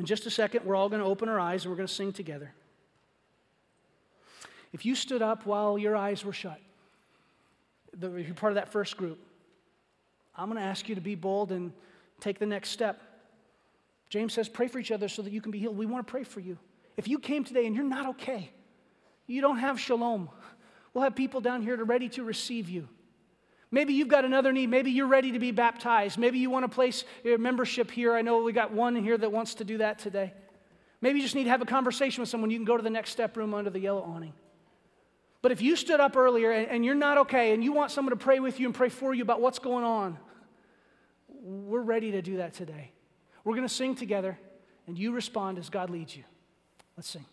In 0.00 0.04
just 0.04 0.26
a 0.26 0.30
second, 0.30 0.64
we're 0.64 0.74
all 0.74 0.88
going 0.88 1.00
to 1.00 1.06
open 1.06 1.28
our 1.28 1.38
eyes 1.38 1.62
and 1.64 1.70
we're 1.70 1.76
going 1.76 1.86
to 1.86 1.94
sing 1.94 2.12
together. 2.12 2.52
If 4.72 4.84
you 4.84 4.96
stood 4.96 5.22
up 5.22 5.46
while 5.46 5.78
your 5.78 5.94
eyes 5.96 6.24
were 6.24 6.32
shut, 6.32 6.60
if 7.92 8.26
you're 8.26 8.34
part 8.34 8.50
of 8.50 8.56
that 8.56 8.72
first 8.72 8.96
group, 8.96 9.20
I'm 10.34 10.48
going 10.48 10.60
to 10.60 10.66
ask 10.66 10.88
you 10.88 10.96
to 10.96 11.00
be 11.00 11.14
bold 11.14 11.52
and 11.52 11.72
take 12.18 12.40
the 12.40 12.46
next 12.46 12.70
step. 12.70 13.00
James 14.08 14.32
says, 14.32 14.48
pray 14.48 14.66
for 14.66 14.80
each 14.80 14.90
other 14.90 15.06
so 15.08 15.22
that 15.22 15.32
you 15.32 15.40
can 15.40 15.52
be 15.52 15.60
healed. 15.60 15.76
We 15.76 15.86
want 15.86 16.04
to 16.04 16.10
pray 16.10 16.24
for 16.24 16.40
you. 16.40 16.58
If 16.96 17.06
you 17.06 17.20
came 17.20 17.44
today 17.44 17.64
and 17.64 17.76
you're 17.76 17.84
not 17.84 18.06
okay, 18.06 18.50
you 19.28 19.40
don't 19.40 19.58
have 19.58 19.78
shalom, 19.78 20.30
we'll 20.92 21.04
have 21.04 21.14
people 21.14 21.40
down 21.40 21.62
here 21.62 21.76
to 21.76 21.84
ready 21.84 22.08
to 22.10 22.24
receive 22.24 22.68
you. 22.68 22.88
Maybe 23.70 23.92
you've 23.92 24.08
got 24.08 24.24
another 24.24 24.52
need. 24.52 24.70
Maybe 24.70 24.90
you're 24.90 25.06
ready 25.06 25.32
to 25.32 25.38
be 25.38 25.50
baptized. 25.50 26.18
Maybe 26.18 26.38
you 26.38 26.48
want 26.48 26.64
to 26.64 26.68
place 26.68 27.04
your 27.22 27.38
membership 27.38 27.90
here. 27.90 28.14
I 28.14 28.22
know 28.22 28.42
we 28.42 28.52
got 28.52 28.72
one 28.72 28.96
here 28.96 29.18
that 29.18 29.30
wants 29.30 29.54
to 29.54 29.64
do 29.64 29.78
that 29.78 29.98
today. 29.98 30.32
Maybe 31.00 31.18
you 31.18 31.24
just 31.24 31.34
need 31.34 31.44
to 31.44 31.50
have 31.50 31.62
a 31.62 31.66
conversation 31.66 32.22
with 32.22 32.28
someone. 32.28 32.50
You 32.50 32.58
can 32.58 32.64
go 32.64 32.76
to 32.76 32.82
the 32.82 32.90
next 32.90 33.10
step 33.10 33.36
room 33.36 33.54
under 33.54 33.70
the 33.70 33.78
yellow 33.78 34.02
awning. 34.02 34.32
But 35.42 35.52
if 35.52 35.60
you 35.62 35.76
stood 35.76 36.00
up 36.00 36.16
earlier 36.16 36.50
and, 36.50 36.68
and, 36.68 36.84
you're 36.84 36.94
not 36.96 37.18
okay 37.18 37.52
and 37.52 37.62
you 37.62 37.72
want 37.72 37.92
someone 37.92 38.10
to 38.10 38.16
pray 38.16 38.40
with 38.40 38.58
you 38.58 38.66
and 38.66 38.74
pray 38.74 38.88
for 38.88 39.14
you 39.14 39.22
about 39.22 39.40
what's 39.40 39.60
going 39.60 39.84
on, 39.84 40.18
we're 41.28 41.80
ready 41.80 42.10
to 42.12 42.22
do 42.22 42.38
that 42.38 42.54
today. 42.54 42.90
We're 43.44 43.54
going 43.54 43.68
to 43.68 43.72
sing 43.72 43.94
together 43.94 44.36
and 44.88 44.98
you 44.98 45.12
respond 45.12 45.58
as 45.58 45.70
God 45.70 45.90
leads 45.90 46.16
you. 46.16 46.24
Let's 46.96 47.08
sing. 47.08 47.24